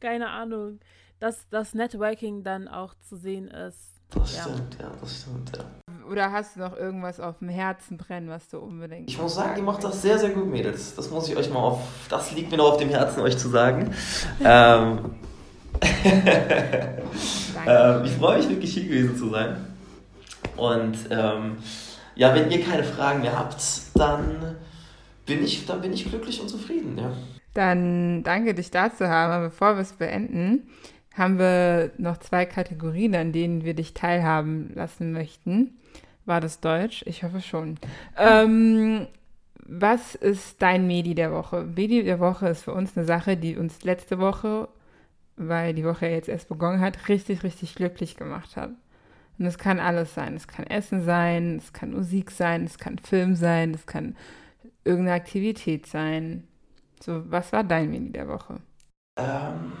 Keine 0.00 0.28
Ahnung. 0.30 0.78
Dass 1.20 1.46
das 1.50 1.74
Networking 1.74 2.42
dann 2.42 2.68
auch 2.68 2.94
zu 3.08 3.16
sehen 3.16 3.48
ist. 3.48 3.78
Das 4.10 4.36
Ja. 4.36 4.42
stimmt, 4.42 4.76
ja, 4.80 4.90
das 5.00 5.20
stimmt, 5.22 5.52
ja. 5.56 5.64
Oder 6.10 6.32
hast 6.32 6.56
du 6.56 6.60
noch 6.60 6.76
irgendwas 6.76 7.20
auf 7.20 7.38
dem 7.38 7.48
Herzen 7.48 7.96
brennen, 7.96 8.28
was 8.28 8.48
du 8.48 8.58
unbedingt. 8.58 9.08
Ich 9.08 9.18
muss 9.18 9.36
sagen, 9.36 9.56
ihr 9.56 9.62
macht 9.62 9.82
das 9.84 10.02
sehr, 10.02 10.18
sehr 10.18 10.30
gut, 10.30 10.46
Mädels. 10.48 10.94
Das 10.96 11.10
muss 11.10 11.28
ich 11.28 11.36
euch 11.36 11.48
mal 11.50 11.60
auf, 11.60 11.80
das 12.10 12.32
liegt 12.32 12.50
mir 12.50 12.56
noch 12.58 12.72
auf 12.72 12.76
dem 12.78 12.88
Herzen, 12.90 13.20
euch 13.20 13.38
zu 13.38 13.48
sagen. 13.48 13.94
ähm, 14.44 15.14
ähm, 17.66 18.04
ich 18.04 18.12
freue 18.12 18.38
mich 18.38 18.48
wirklich 18.48 18.74
hier 18.74 18.84
gewesen 18.84 19.16
zu 19.16 19.30
sein. 19.30 19.56
Und 20.56 20.96
ähm, 21.10 21.56
ja, 22.14 22.34
wenn 22.34 22.50
ihr 22.50 22.62
keine 22.62 22.84
Fragen 22.84 23.22
mehr 23.22 23.38
habt, 23.38 23.62
dann 23.94 24.56
bin 25.26 25.44
ich, 25.44 25.66
dann 25.66 25.80
bin 25.80 25.92
ich 25.92 26.08
glücklich 26.08 26.40
und 26.40 26.48
zufrieden. 26.48 26.98
Ja. 26.98 27.12
Dann 27.54 28.22
danke, 28.22 28.54
dich 28.54 28.70
da 28.70 28.92
zu 28.94 29.08
haben. 29.08 29.32
Aber 29.32 29.44
bevor 29.46 29.74
wir 29.74 29.82
es 29.82 29.92
beenden, 29.92 30.68
haben 31.14 31.38
wir 31.38 31.92
noch 31.98 32.18
zwei 32.18 32.46
Kategorien, 32.46 33.14
an 33.14 33.32
denen 33.32 33.64
wir 33.64 33.74
dich 33.74 33.94
teilhaben 33.94 34.72
lassen 34.74 35.12
möchten. 35.12 35.78
War 36.24 36.40
das 36.40 36.60
Deutsch? 36.60 37.02
Ich 37.06 37.24
hoffe 37.24 37.40
schon. 37.40 37.78
Ähm, 38.16 39.06
was 39.66 40.14
ist 40.14 40.62
dein 40.62 40.86
Medi 40.86 41.14
der 41.14 41.32
Woche? 41.32 41.62
Medi 41.62 42.04
der 42.04 42.20
Woche 42.20 42.48
ist 42.48 42.64
für 42.64 42.72
uns 42.72 42.96
eine 42.96 43.04
Sache, 43.06 43.36
die 43.36 43.56
uns 43.56 43.82
letzte 43.84 44.18
Woche, 44.18 44.68
weil 45.36 45.74
die 45.74 45.84
Woche 45.84 46.06
jetzt 46.06 46.28
erst 46.28 46.48
begonnen 46.48 46.80
hat, 46.80 47.08
richtig, 47.08 47.42
richtig 47.42 47.74
glücklich 47.74 48.16
gemacht 48.16 48.56
hat. 48.56 48.70
Und 49.42 49.48
es 49.48 49.58
kann 49.58 49.80
alles 49.80 50.14
sein. 50.14 50.36
Es 50.36 50.46
kann 50.46 50.64
Essen 50.68 51.02
sein, 51.02 51.56
es 51.56 51.72
kann 51.72 51.90
Musik 51.90 52.30
sein, 52.30 52.62
es 52.62 52.78
kann 52.78 52.96
Film 52.98 53.34
sein, 53.34 53.74
es 53.74 53.86
kann 53.86 54.14
irgendeine 54.84 55.16
Aktivität 55.16 55.86
sein. 55.86 56.46
So, 57.02 57.28
was 57.28 57.52
war 57.52 57.64
dein 57.64 57.90
Mini 57.90 58.12
der 58.12 58.28
Woche? 58.28 58.60
Ähm, 59.18 59.72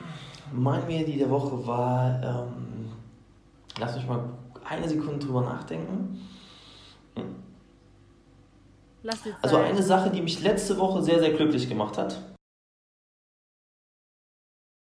mein 0.52 0.84
Medi 0.88 1.16
der 1.16 1.30
Woche 1.30 1.64
war, 1.64 2.20
ähm, 2.24 2.90
lass 3.78 3.94
mich 3.94 4.04
mal 4.04 4.30
eine 4.68 4.88
Sekunde 4.88 5.24
drüber 5.24 5.42
nachdenken. 5.42 6.20
Zeit. 9.08 9.34
Also 9.42 9.58
eine 9.58 9.82
Sache, 9.84 10.10
die 10.10 10.22
mich 10.22 10.42
letzte 10.42 10.76
Woche 10.76 11.02
sehr, 11.02 11.20
sehr 11.20 11.34
glücklich 11.34 11.68
gemacht 11.68 11.96
hat. 11.98 12.34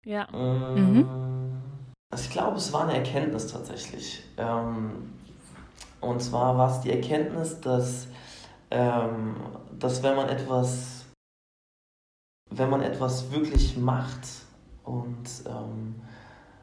Ja. 0.04 0.28
Ähm, 0.32 1.27
Also 2.10 2.24
ich 2.24 2.30
glaube, 2.30 2.56
es 2.56 2.72
war 2.72 2.82
eine 2.82 2.94
Erkenntnis 2.94 3.48
tatsächlich. 3.48 4.22
Ähm, 4.38 5.12
und 6.00 6.22
zwar 6.22 6.56
war 6.56 6.70
es 6.70 6.80
die 6.80 6.90
Erkenntnis, 6.90 7.60
dass, 7.60 8.06
ähm, 8.70 9.36
dass 9.78 10.02
wenn 10.02 10.16
man 10.16 10.28
etwas, 10.28 11.04
wenn 12.50 12.70
man 12.70 12.82
etwas 12.82 13.30
wirklich 13.30 13.76
macht 13.76 14.26
und 14.84 15.26
ähm, 15.46 15.96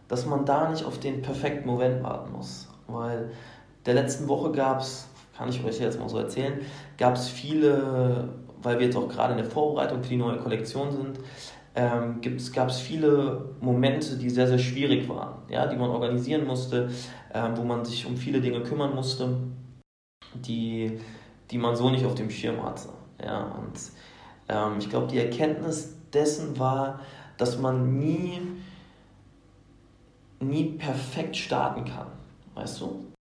dass 0.08 0.26
man 0.26 0.46
da 0.46 0.70
nicht 0.70 0.84
auf 0.84 1.00
den 1.00 1.22
perfekten 1.22 1.68
Moment 1.68 2.02
warten 2.04 2.32
muss. 2.32 2.68
Weil 2.88 3.32
der 3.86 3.94
letzten 3.94 4.28
Woche 4.28 4.52
gab 4.52 4.80
es, 4.80 5.08
kann 5.38 5.50
ich 5.50 5.64
euch 5.64 5.80
jetzt 5.80 6.00
mal 6.00 6.10
so 6.10 6.18
erzählen, 6.18 6.60
gab 6.98 7.16
es 7.16 7.28
viele, 7.28 8.30
weil 8.62 8.80
wir 8.80 8.86
jetzt 8.88 8.98
auch 8.98 9.10
gerade 9.10 9.34
in 9.34 9.38
der 9.38 9.50
Vorbereitung 9.50 10.02
für 10.02 10.10
die 10.10 10.18
neue 10.18 10.38
Kollektion 10.38 10.92
sind, 10.92 11.20
ähm, 11.76 12.22
gab 12.54 12.70
es 12.70 12.80
viele 12.80 13.50
Momente, 13.60 14.18
die 14.18 14.30
sehr, 14.30 14.48
sehr 14.48 14.60
schwierig 14.60 15.08
waren, 15.10 15.40
ja, 15.50 15.68
die 15.68 15.76
man 15.76 15.90
organisieren 15.90 16.46
musste, 16.46 16.90
ähm, 17.34 17.58
wo 17.58 17.64
man 17.64 17.84
sich 17.84 18.06
um 18.06 18.16
viele 18.16 18.40
Dinge 18.40 18.62
kümmern 18.64 18.96
musste, 18.96 19.38
die, 20.34 21.00
die 21.52 21.58
man 21.58 21.76
so 21.76 21.90
nicht 21.90 22.06
auf 22.06 22.16
dem 22.16 22.30
Schirm 22.30 22.64
hatte. 22.64 22.90
Ja, 23.24 23.44
und 23.44 23.74
ähm, 24.48 24.80
ich 24.80 24.90
glaube, 24.90 25.08
die 25.08 25.18
Erkenntnis 25.18 25.96
dessen 26.14 26.58
war, 26.58 27.02
dass 27.38 27.60
man 27.60 27.98
nie, 27.98 28.40
nie 30.40 30.78
perfekt 30.78 31.36
starten 31.36 31.84
kann, 31.84 32.08
weißt 32.54 32.82
du? 32.82 33.15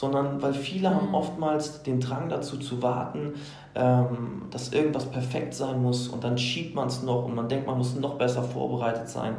Sondern 0.00 0.40
weil 0.40 0.54
viele 0.54 0.94
haben 0.94 1.08
Mhm. 1.08 1.14
oftmals 1.14 1.82
den 1.82 2.00
Drang 2.00 2.30
dazu 2.30 2.56
zu 2.56 2.80
warten, 2.80 3.34
ähm, 3.74 4.42
dass 4.50 4.72
irgendwas 4.72 5.04
perfekt 5.10 5.52
sein 5.52 5.82
muss 5.82 6.08
und 6.08 6.24
dann 6.24 6.38
schiebt 6.38 6.74
man 6.74 6.88
es 6.88 7.02
noch 7.02 7.26
und 7.26 7.34
man 7.34 7.48
denkt, 7.50 7.66
man 7.66 7.76
muss 7.76 7.94
noch 7.96 8.14
besser 8.16 8.42
vorbereitet 8.42 9.08
sein 9.10 9.36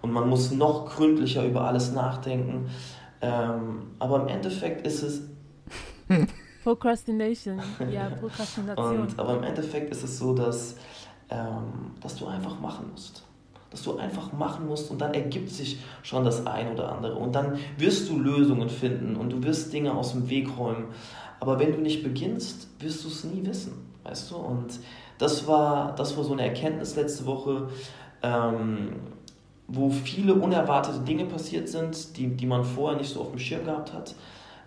und 0.00 0.10
man 0.12 0.26
muss 0.28 0.50
noch 0.50 0.86
gründlicher 0.86 1.44
über 1.44 1.62
alles 1.68 1.92
nachdenken. 1.92 2.70
Ähm, 3.20 3.88
aber 3.98 4.22
im 4.22 4.28
Endeffekt 4.28 4.86
ist 4.86 5.02
es 5.02 5.20
Procrastination. 6.64 7.60
Ja, 7.92 8.08
Prokrastination. 8.08 9.00
Und, 9.00 9.18
aber 9.18 9.36
im 9.36 9.42
Endeffekt 9.42 9.90
ist 9.90 10.04
es 10.04 10.18
so, 10.18 10.34
dass, 10.34 10.76
ähm, 11.28 11.92
dass 12.00 12.16
du 12.16 12.26
einfach 12.26 12.58
machen 12.60 12.86
musst. 12.92 13.24
Dass 13.70 13.82
du 13.82 13.98
einfach 13.98 14.32
machen 14.32 14.66
musst 14.66 14.90
und 14.90 15.00
dann 15.00 15.12
ergibt 15.14 15.50
sich 15.50 15.78
schon 16.02 16.24
das 16.24 16.46
ein 16.46 16.72
oder 16.72 16.90
andere. 16.92 17.16
Und 17.16 17.34
dann 17.34 17.58
wirst 17.76 18.08
du 18.08 18.18
Lösungen 18.18 18.70
finden 18.70 19.16
und 19.16 19.30
du 19.30 19.42
wirst 19.42 19.72
Dinge 19.72 19.92
aus 19.92 20.12
dem 20.12 20.28
Weg 20.30 20.48
räumen. 20.58 20.86
Aber 21.40 21.58
wenn 21.58 21.72
du 21.72 21.78
nicht 21.78 22.02
beginnst, 22.02 22.68
wirst 22.80 23.04
du 23.04 23.08
es 23.08 23.24
nie 23.24 23.44
wissen. 23.44 23.72
Weißt 24.04 24.30
du? 24.30 24.36
Und 24.36 24.80
das 25.18 25.46
war, 25.46 25.94
das 25.94 26.16
war 26.16 26.24
so 26.24 26.32
eine 26.32 26.42
Erkenntnis 26.42 26.96
letzte 26.96 27.26
Woche, 27.26 27.68
ähm, 28.22 28.96
wo 29.66 29.90
viele 29.90 30.34
unerwartete 30.34 31.00
Dinge 31.00 31.26
passiert 31.26 31.68
sind, 31.68 32.16
die, 32.16 32.28
die 32.28 32.46
man 32.46 32.64
vorher 32.64 32.98
nicht 32.98 33.12
so 33.12 33.20
auf 33.20 33.30
dem 33.30 33.38
Schirm 33.38 33.64
gehabt 33.66 33.92
hat 33.92 34.14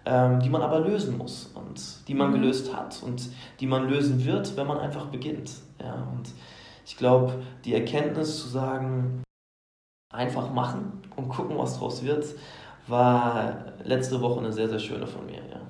ähm, 0.05 0.39
die 0.39 0.49
man 0.49 0.61
aber 0.61 0.79
lösen 0.79 1.17
muss 1.17 1.51
und 1.53 2.07
die 2.07 2.13
man 2.13 2.29
Mhm. 2.29 2.41
gelöst 2.41 2.75
hat 2.75 3.01
und 3.03 3.29
die 3.59 3.67
man 3.67 3.87
lösen 3.87 4.25
wird, 4.25 4.57
wenn 4.57 4.67
man 4.67 4.79
einfach 4.79 5.05
beginnt. 5.07 5.51
Ja, 5.79 5.93
und 5.93 6.29
ich 6.85 6.97
glaube, 6.97 7.43
die 7.65 7.73
Erkenntnis 7.73 8.41
zu 8.41 8.47
sagen, 8.47 9.23
einfach 10.11 10.51
machen 10.51 11.01
und 11.15 11.29
gucken, 11.29 11.57
was 11.57 11.77
draus 11.77 12.03
wird, 12.03 12.25
war 12.87 13.73
letzte 13.83 14.21
Woche 14.21 14.39
eine 14.39 14.51
sehr, 14.51 14.69
sehr 14.69 14.79
schöne 14.79 15.07
von 15.07 15.25
mir. 15.25 15.41
Ja. 15.49 15.61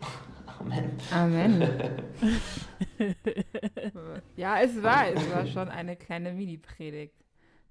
Amen. 0.60 0.98
Amen. 1.12 1.62
ja, 4.36 4.60
es 4.60 4.82
war, 4.82 5.08
es 5.08 5.30
war 5.30 5.46
schon 5.46 5.68
eine 5.68 5.96
kleine 5.96 6.32
Mini-Predigt. 6.32 7.14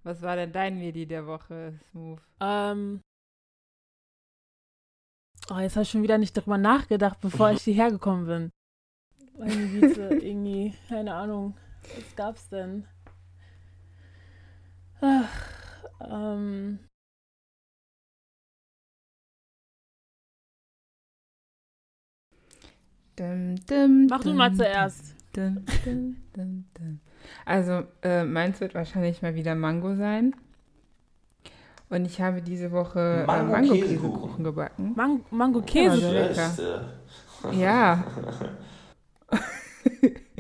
Was 0.04 0.22
war 0.22 0.36
denn 0.36 0.52
dein 0.52 0.80
Medi 0.80 1.06
der 1.06 1.28
Woche, 1.28 1.78
Smooth? 1.92 2.22
Ähm. 2.40 3.02
Oh, 5.52 5.58
jetzt 5.58 5.76
habe 5.76 5.84
ich 5.84 5.90
schon 5.90 6.04
wieder 6.04 6.18
nicht 6.18 6.38
darüber 6.38 6.58
nachgedacht, 6.58 7.20
bevor 7.22 7.52
ich 7.52 7.62
hierher 7.64 7.92
gekommen 7.92 8.26
bin. 8.26 8.50
Meine 9.38 9.68
Güte, 9.68 10.10
irgendwie, 10.22 10.74
keine 10.88 11.14
Ahnung. 11.14 11.58
Was 11.95 12.15
gab's 12.15 12.49
denn? 12.49 12.86
Ach, 15.02 15.30
ähm. 16.02 16.80
Dum, 23.15 23.56
dum, 23.67 24.08
Mach 24.10 24.21
du 24.23 24.34
mal 24.34 24.54
zuerst. 24.54 25.15
dum, 25.34 25.65
dum, 25.84 26.15
dum, 26.34 26.65
dum. 26.78 26.99
Also, 27.45 27.84
äh, 28.02 28.23
meins 28.23 28.62
wird 28.62 28.75
wahrscheinlich 28.75 29.21
mal 29.21 29.36
wieder 29.36 29.56
Mango 29.56 29.95
sein. 29.95 30.34
Und 31.89 32.06
ich 32.06 32.21
habe 32.21 32.41
diese 32.41 32.71
Woche 32.71 33.23
äh, 33.23 33.25
Mango- 33.25 33.52
Mango-Käsekuchen 33.52 33.82
Käsekuchen. 33.88 34.43
Man 34.43 34.43
gebacken. 34.43 34.93
Mango 35.32 35.62
Ja, 37.52 38.04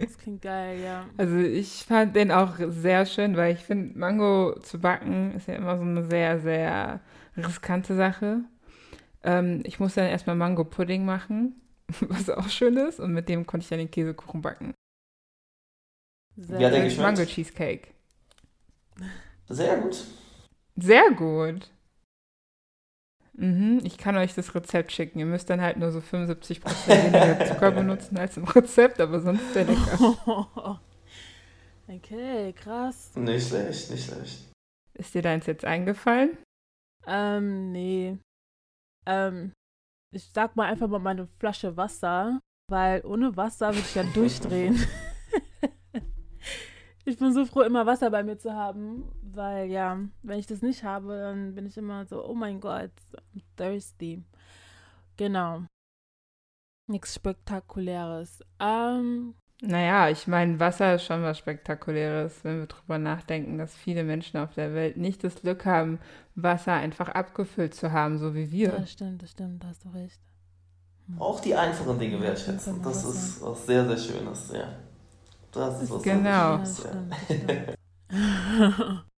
Das 0.01 0.17
klingt 0.17 0.41
geil, 0.41 0.79
ja. 0.79 1.05
also 1.17 1.37
ich 1.37 1.85
fand 1.85 2.15
den 2.15 2.31
auch 2.31 2.55
sehr 2.69 3.05
schön, 3.05 3.37
weil 3.37 3.53
ich 3.53 3.61
finde, 3.61 3.97
Mango 3.97 4.59
zu 4.61 4.79
backen 4.79 5.33
ist 5.35 5.47
ja 5.47 5.55
immer 5.55 5.77
so 5.77 5.83
eine 5.83 6.03
sehr, 6.03 6.39
sehr 6.39 7.01
riskante 7.37 7.95
Sache. 7.95 8.41
Ähm, 9.23 9.61
ich 9.65 9.79
musste 9.79 10.01
dann 10.01 10.09
erstmal 10.09 10.35
Mango-Pudding 10.35 11.05
machen, 11.05 11.61
was 12.01 12.29
auch 12.29 12.49
schön 12.49 12.77
ist. 12.77 12.99
Und 12.99 13.13
mit 13.13 13.29
dem 13.29 13.45
konnte 13.45 13.63
ich 13.63 13.69
dann 13.69 13.79
den 13.79 13.91
Käsekuchen 13.91 14.41
backen. 14.41 14.73
Sehr 16.37 16.59
Wie 16.59 16.65
hat 16.65 16.73
der 16.73 16.81
gut. 16.81 16.89
geschmeckt? 16.89 17.17
Mango-Cheesecake. 17.17 17.87
Sehr 19.49 19.77
gut. 19.77 20.05
Sehr 20.75 21.11
gut. 21.11 21.69
Mhm, 23.39 23.79
ich 23.85 23.97
kann 23.97 24.17
euch 24.17 24.35
das 24.35 24.53
Rezept 24.53 24.91
schicken. 24.91 25.19
Ihr 25.19 25.25
müsst 25.25 25.49
dann 25.49 25.61
halt 25.61 25.77
nur 25.77 25.91
so 25.91 25.99
75% 25.99 26.61
weniger 26.87 27.45
Zucker 27.45 27.71
benutzen 27.71 28.17
als 28.17 28.35
im 28.35 28.43
Rezept, 28.43 28.99
aber 28.99 29.21
sonst 29.21 29.41
ist 29.41 29.55
der 29.55 29.63
lecker. 29.63 30.81
okay, 31.87 32.51
krass. 32.51 33.15
Nicht 33.15 33.47
schlecht, 33.47 33.91
nicht 33.91 34.05
schlecht. 34.05 34.51
Ist 34.93 35.13
dir 35.13 35.21
deins 35.21 35.45
jetzt 35.45 35.63
eingefallen? 35.63 36.37
Ähm, 37.07 37.71
nee. 37.71 38.17
Ähm, 39.05 39.53
ich 40.13 40.29
sag 40.33 40.57
mal 40.57 40.65
einfach 40.65 40.89
mal 40.89 40.99
meine 40.99 41.29
Flasche 41.39 41.77
Wasser, 41.77 42.41
weil 42.69 43.05
ohne 43.05 43.37
Wasser 43.37 43.69
würde 43.69 43.79
ich 43.79 43.95
ja 43.95 44.03
durchdrehen. 44.13 44.85
Ich 47.09 47.17
bin 47.17 47.33
so 47.33 47.45
froh, 47.45 47.61
immer 47.61 47.85
Wasser 47.85 48.09
bei 48.09 48.23
mir 48.23 48.37
zu 48.37 48.53
haben, 48.53 49.03
weil 49.21 49.69
ja, 49.69 49.99
wenn 50.23 50.39
ich 50.39 50.47
das 50.47 50.61
nicht 50.61 50.83
habe, 50.83 51.17
dann 51.19 51.55
bin 51.55 51.65
ich 51.65 51.77
immer 51.77 52.05
so, 52.05 52.25
oh 52.25 52.33
mein 52.35 52.59
Gott, 52.61 52.91
I'm 53.35 53.41
thirsty. 53.57 54.23
Genau. 55.17 55.63
Nichts 56.87 57.15
Spektakuläres. 57.15 58.41
Ähm, 58.59 59.35
Naja, 59.61 60.09
ich 60.09 60.25
meine, 60.27 60.59
Wasser 60.59 60.95
ist 60.95 61.03
schon 61.05 61.21
was 61.21 61.37
Spektakuläres, 61.37 62.43
wenn 62.43 62.59
wir 62.59 62.67
drüber 62.67 62.97
nachdenken, 62.97 63.57
dass 63.57 63.75
viele 63.75 64.03
Menschen 64.03 64.37
auf 64.37 64.53
der 64.53 64.73
Welt 64.73 64.97
nicht 64.97 65.23
das 65.23 65.35
Glück 65.41 65.65
haben, 65.65 65.99
Wasser 66.35 66.73
einfach 66.73 67.09
abgefüllt 67.09 67.73
zu 67.75 67.91
haben, 67.91 68.17
so 68.17 68.33
wie 68.33 68.51
wir. 68.51 68.71
das 68.71 68.91
stimmt, 68.91 69.21
das 69.21 69.31
stimmt, 69.31 69.63
da 69.63 69.67
hast 69.67 69.83
du 69.85 69.89
recht. 69.89 70.19
Auch 71.17 71.39
die 71.41 71.55
einfachen 71.55 71.99
Dinge 71.99 72.21
wertschätzen. 72.21 72.59
stimmt, 72.59 72.85
Das 72.85 73.03
Wasser. 73.05 73.09
ist 73.09 73.41
was 73.41 73.65
sehr, 73.65 73.85
sehr 73.87 73.97
Schönes, 73.97 74.51
ja. 74.53 74.69
Das 75.51 75.81
ist 75.81 75.91
was 75.91 76.03
Genau. 76.03 76.29
Ja, 76.29 76.57
das 76.57 76.79
stimmt. 76.79 77.15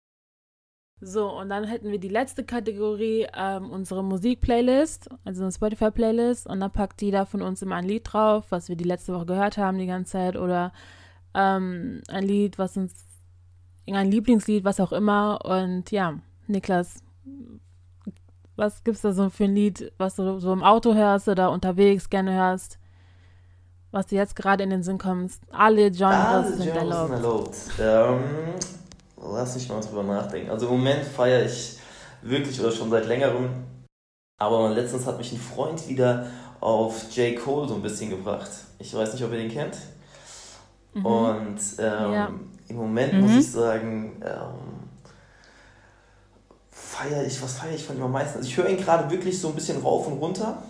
So, 1.03 1.31
und 1.35 1.49
dann 1.49 1.65
hätten 1.65 1.91
wir 1.91 1.99
die 1.99 2.09
letzte 2.09 2.45
Kategorie, 2.45 3.27
ähm, 3.35 3.71
unsere 3.71 4.05
Musikplaylist, 4.05 5.09
also 5.25 5.43
eine 5.43 5.53
Spotify-Playlist. 5.53 6.47
Und 6.47 6.61
dann 6.61 6.71
packt 6.71 7.01
jeder 7.01 7.25
von 7.25 7.41
uns 7.41 7.63
immer 7.63 7.77
ein 7.77 7.87
Lied 7.87 8.13
drauf, 8.13 8.45
was 8.51 8.69
wir 8.69 8.77
die 8.77 8.85
letzte 8.85 9.15
Woche 9.15 9.25
gehört 9.27 9.57
haben 9.57 9.79
die 9.79 9.87
ganze 9.87 10.13
Zeit. 10.13 10.37
Oder 10.37 10.73
ähm, 11.35 12.03
ein 12.09 12.25
Lied, 12.25 12.59
was 12.59 12.77
uns, 12.77 12.95
ein 13.87 14.11
Lieblingslied, 14.11 14.65
was 14.65 14.79
auch 14.79 14.93
immer. 14.93 15.43
Und 15.43 15.91
ja, 15.91 16.19
Niklas, 16.49 17.03
was 18.57 18.85
gibt's 18.85 19.01
da 19.01 19.13
so 19.13 19.31
für 19.31 19.45
ein 19.45 19.55
Lied, 19.55 19.93
was 19.97 20.17
du 20.17 20.39
so 20.39 20.53
im 20.53 20.63
Auto 20.63 20.95
hörst 20.95 21.29
oder 21.29 21.51
unterwegs 21.51 22.11
gerne 22.11 22.35
hörst? 22.35 22.80
Was 23.93 24.07
dir 24.07 24.17
jetzt 24.19 24.37
gerade 24.37 24.63
in 24.65 24.71
den 24.71 24.83
Sinn 24.83 24.99
kommt. 24.99 25.33
Alle 25.51 25.91
Genres 25.91 26.15
Alle 26.15 26.49
sind 26.53 26.63
Genres 26.73 26.77
erlaubt. 27.11 27.55
sind 27.55 27.79
erlaubt. 27.81 28.21
Ähm, 28.21 28.55
lass 29.33 29.55
mich 29.57 29.69
mal 29.69 29.81
drüber 29.81 30.03
nachdenken. 30.05 30.51
Also 30.51 30.67
im 30.67 30.73
Moment 30.73 31.05
feiere 31.05 31.45
ich 31.45 31.79
wirklich 32.23 32.61
oder 32.61 32.71
schon 32.71 32.89
seit 32.91 33.07
längerem. 33.07 33.49
Aber 34.39 34.71
letztens 34.71 35.07
hat 35.07 35.19
mich 35.19 35.33
ein 35.33 35.39
Freund 35.39 35.89
wieder 35.89 36.27
auf 36.61 37.11
J. 37.17 37.37
Cole 37.39 37.69
so 37.69 37.75
ein 37.75 37.83
bisschen 37.83 38.11
gebracht. 38.11 38.51
Ich 38.79 38.95
weiß 38.95 39.13
nicht, 39.13 39.25
ob 39.25 39.33
ihr 39.33 39.39
den 39.39 39.51
kennt. 39.51 39.77
Mhm. 40.95 41.07
Und 41.07 41.59
ähm, 41.79 42.13
Ja. 42.13 42.31
im 42.69 42.77
Moment 42.77 43.13
Mhm. 43.15 43.21
muss 43.23 43.33
ich 43.33 43.51
sagen, 43.51 44.23
ähm, 44.25 44.89
feiere 46.71 47.25
ich, 47.27 47.43
was 47.43 47.55
feiere 47.55 47.75
ich 47.75 47.85
von 47.85 47.97
ihm 47.97 48.03
am 48.05 48.13
meisten? 48.13 48.39
Also 48.39 48.49
ich 48.49 48.57
höre 48.57 48.69
ihn 48.69 48.77
gerade 48.79 49.11
wirklich 49.11 49.41
so 49.41 49.49
ein 49.49 49.55
bisschen 49.55 49.83
rauf 49.83 50.07
und 50.07 50.15
runter. 50.19 50.63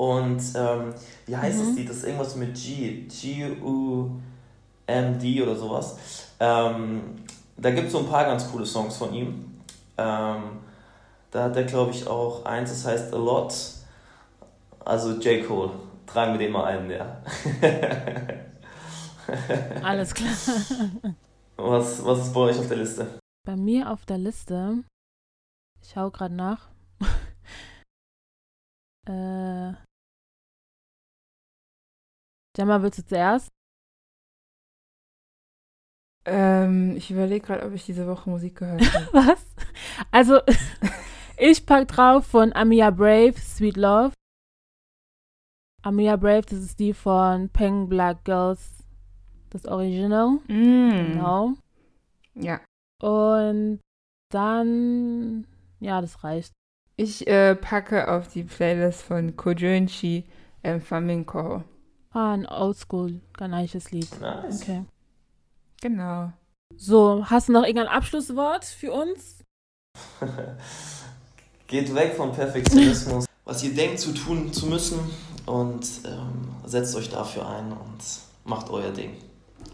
Und 0.00 0.40
ähm, 0.54 0.94
wie 1.26 1.36
heißt 1.36 1.58
das 1.60 1.66
Mhm. 1.68 1.74
Lied? 1.76 1.88
Das 1.90 1.96
ist 1.96 2.04
irgendwas 2.04 2.36
mit 2.36 2.54
G. 2.54 3.02
G-U-M-D 3.08 4.12
oder 5.42 5.56
sowas. 5.56 5.96
Ähm, 6.38 7.16
da 7.56 7.70
gibt 7.72 7.86
es 7.88 7.92
so 7.92 7.98
ein 7.98 8.06
paar 8.08 8.24
ganz 8.24 8.48
coole 8.50 8.64
Songs 8.64 8.96
von 8.96 9.12
ihm. 9.12 9.60
Ähm, 9.96 10.42
da 11.30 11.44
hat 11.44 11.56
er, 11.56 11.64
glaube 11.64 11.90
ich, 11.90 12.06
auch 12.06 12.44
eins, 12.44 12.70
das 12.70 12.84
heißt 12.86 13.12
A 13.12 13.16
Lot. 13.16 13.52
Also 14.84 15.14
J. 15.18 15.44
Cole. 15.46 15.70
Tragen 16.06 16.32
wir 16.32 16.38
den 16.38 16.52
mal 16.52 16.64
ein, 16.64 16.88
ja. 16.90 17.20
Alles 19.82 20.14
klar. 20.14 20.30
Was, 21.56 22.02
was 22.04 22.20
ist 22.20 22.32
bei 22.32 22.40
euch 22.40 22.58
auf 22.58 22.68
der 22.68 22.76
Liste? 22.78 23.18
Bei 23.44 23.56
mir 23.56 23.90
auf 23.90 24.06
der 24.06 24.18
Liste, 24.18 24.84
ich 25.82 25.90
schaue 25.90 26.10
gerade 26.12 26.34
nach. 26.34 26.68
äh, 29.06 29.72
Gemma, 32.58 32.82
willst 32.82 32.98
du 32.98 33.06
zuerst? 33.06 33.52
Ähm, 36.24 36.96
ich 36.96 37.08
überlege 37.08 37.46
gerade, 37.46 37.64
ob 37.64 37.72
ich 37.72 37.86
diese 37.86 38.08
Woche 38.08 38.28
Musik 38.28 38.56
gehört 38.56 38.82
habe. 38.92 39.06
Was? 39.12 39.46
Also, 40.10 40.40
ich 41.38 41.64
pack 41.64 41.86
drauf 41.86 42.26
von 42.26 42.52
Amia 42.52 42.90
Brave, 42.90 43.34
Sweet 43.38 43.76
Love. 43.76 44.12
Amia 45.84 46.16
Brave, 46.16 46.42
das 46.42 46.58
ist 46.58 46.80
die 46.80 46.94
von 46.94 47.48
Peng 47.50 47.88
Black 47.88 48.24
Girls, 48.24 48.82
das 49.50 49.64
Original. 49.64 50.40
mm. 50.48 51.12
Genau. 51.12 51.52
Ja. 52.34 52.60
Und 53.00 53.78
dann, 54.32 55.46
ja, 55.78 56.00
das 56.00 56.24
reicht. 56.24 56.52
Ich 56.96 57.24
äh, 57.28 57.54
packe 57.54 58.08
auf 58.10 58.26
die 58.26 58.42
Playlist 58.42 59.02
von 59.02 59.36
Kojunchi 59.36 60.24
ähm, 60.64 60.80
Flamenco. 60.80 61.62
Ah, 62.10 62.32
ein 62.32 62.46
Oldschool, 62.46 63.20
ghanaisches 63.36 63.90
Lied. 63.90 64.20
Nice. 64.20 64.62
Okay. 64.62 64.84
Genau. 65.80 66.32
So, 66.76 67.24
hast 67.28 67.48
du 67.48 67.52
noch 67.52 67.62
irgendein 67.62 67.88
Abschlusswort 67.88 68.64
für 68.64 68.92
uns? 68.92 69.44
Geht 71.66 71.94
weg 71.94 72.14
vom 72.14 72.32
Perfektionismus, 72.32 73.26
was 73.44 73.62
ihr 73.62 73.74
denkt 73.74 74.00
zu 74.00 74.12
tun 74.12 74.52
zu 74.52 74.66
müssen 74.66 74.98
und 75.46 75.86
ähm, 76.06 76.48
setzt 76.64 76.96
euch 76.96 77.10
dafür 77.10 77.48
ein 77.48 77.72
und 77.72 77.98
macht 78.44 78.70
euer 78.70 78.90
Ding. 78.90 79.12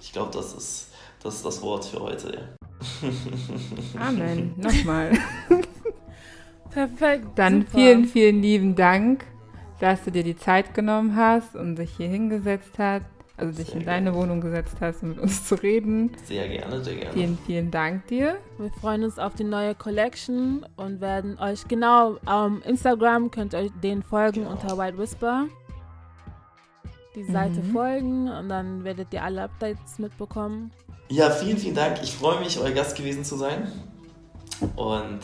Ich 0.01 0.13
glaube, 0.13 0.33
das 0.33 0.55
ist, 0.55 0.89
das 1.23 1.37
ist 1.37 1.45
das 1.45 1.63
Wort 1.63 1.85
für 1.85 2.01
heute. 2.01 2.33
Ja. 2.35 4.01
Amen. 4.09 4.55
Nochmal. 4.57 5.13
Perfekt. 6.71 7.27
Dann 7.37 7.61
super. 7.63 7.79
vielen, 7.79 8.05
vielen 8.07 8.43
lieben 8.43 8.75
Dank, 8.75 9.25
dass 9.85 10.03
du 10.03 10.11
dir 10.11 10.23
die 10.25 10.37
Zeit 10.37 10.73
genommen 10.73 11.15
hast 11.15 11.55
und 11.55 11.77
dich 11.77 11.91
hier 11.99 12.09
hingesetzt 12.09 12.79
hast, 12.79 13.05
also 13.37 13.53
dich 13.53 13.67
Sehr 13.69 13.81
in 13.81 13.85
deine 13.87 14.15
Wohnung 14.15 14.41
gesetzt 14.41 14.77
hast, 14.81 15.03
um 15.03 15.11
mit 15.11 15.19
uns 15.19 15.45
zu 15.45 15.57
reden. 15.57 16.11
Sehr 16.25 16.49
gerne, 16.49 16.83
sehr 16.83 16.95
gerne. 16.95 17.13
Vielen, 17.13 17.37
vielen 17.45 17.71
Dank 17.71 18.07
dir. 18.07 18.39
Wir 18.59 18.71
freuen 18.81 19.05
uns 19.05 19.19
auf 19.19 19.35
die 19.35 19.45
neue 19.45 19.75
Collection 19.75 20.65
und 20.77 21.03
werden 21.03 21.39
euch 21.39 21.69
genau 21.69 22.17
auf 22.25 22.53
Instagram 22.65 23.31
könnt 23.31 23.53
ihr 23.53 23.59
euch 23.59 23.71
den 23.83 24.03
folgen 24.03 24.45
Genau. 24.45 24.53
unter 24.53 24.79
White 24.79 24.97
Whisper. 24.97 25.49
Die 27.15 27.25
Seite 27.25 27.61
Mhm. 27.61 27.73
folgen 27.73 28.29
und 28.31 28.49
dann 28.49 28.85
werdet 28.85 29.13
ihr 29.13 29.23
alle 29.23 29.43
Updates 29.43 29.99
mitbekommen. 29.99 30.71
Ja, 31.11 31.29
vielen, 31.31 31.59
vielen 31.59 31.75
Dank. 31.75 31.99
Ich 32.03 32.15
freue 32.17 32.41
mich, 32.41 32.59
euer 32.59 32.71
Gast 32.71 32.97
gewesen 32.97 33.23
zu 33.25 33.37
sein. 33.37 33.71
Und 34.77 35.21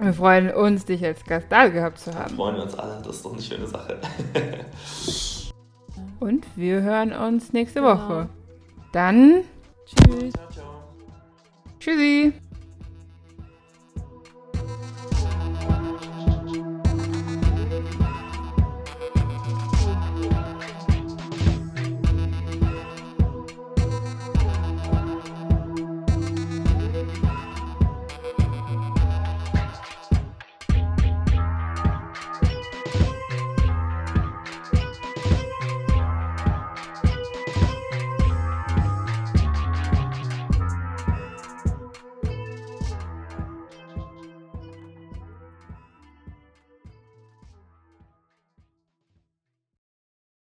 Wir 0.00 0.12
freuen 0.12 0.50
uns, 0.52 0.84
dich 0.84 1.04
als 1.04 1.24
Gast 1.24 1.46
da 1.50 1.68
gehabt 1.68 1.98
zu 1.98 2.14
haben. 2.14 2.34
freuen 2.36 2.56
wir 2.56 2.62
uns 2.62 2.74
alle. 2.78 3.02
Das 3.04 3.16
ist 3.16 3.24
doch 3.24 3.32
eine 3.32 3.42
schöne 3.42 3.66
Sache. 3.66 3.98
Und 6.20 6.44
wir 6.56 6.82
hören 6.82 7.12
uns 7.12 7.52
nächste 7.52 7.80
Genau. 7.80 7.94
Woche. 7.94 8.28
Dann, 8.92 9.42
Tschüss. 9.86 10.32
ciao, 10.32 10.48
ciao. 10.50 10.64
tschüssi. 11.80 12.32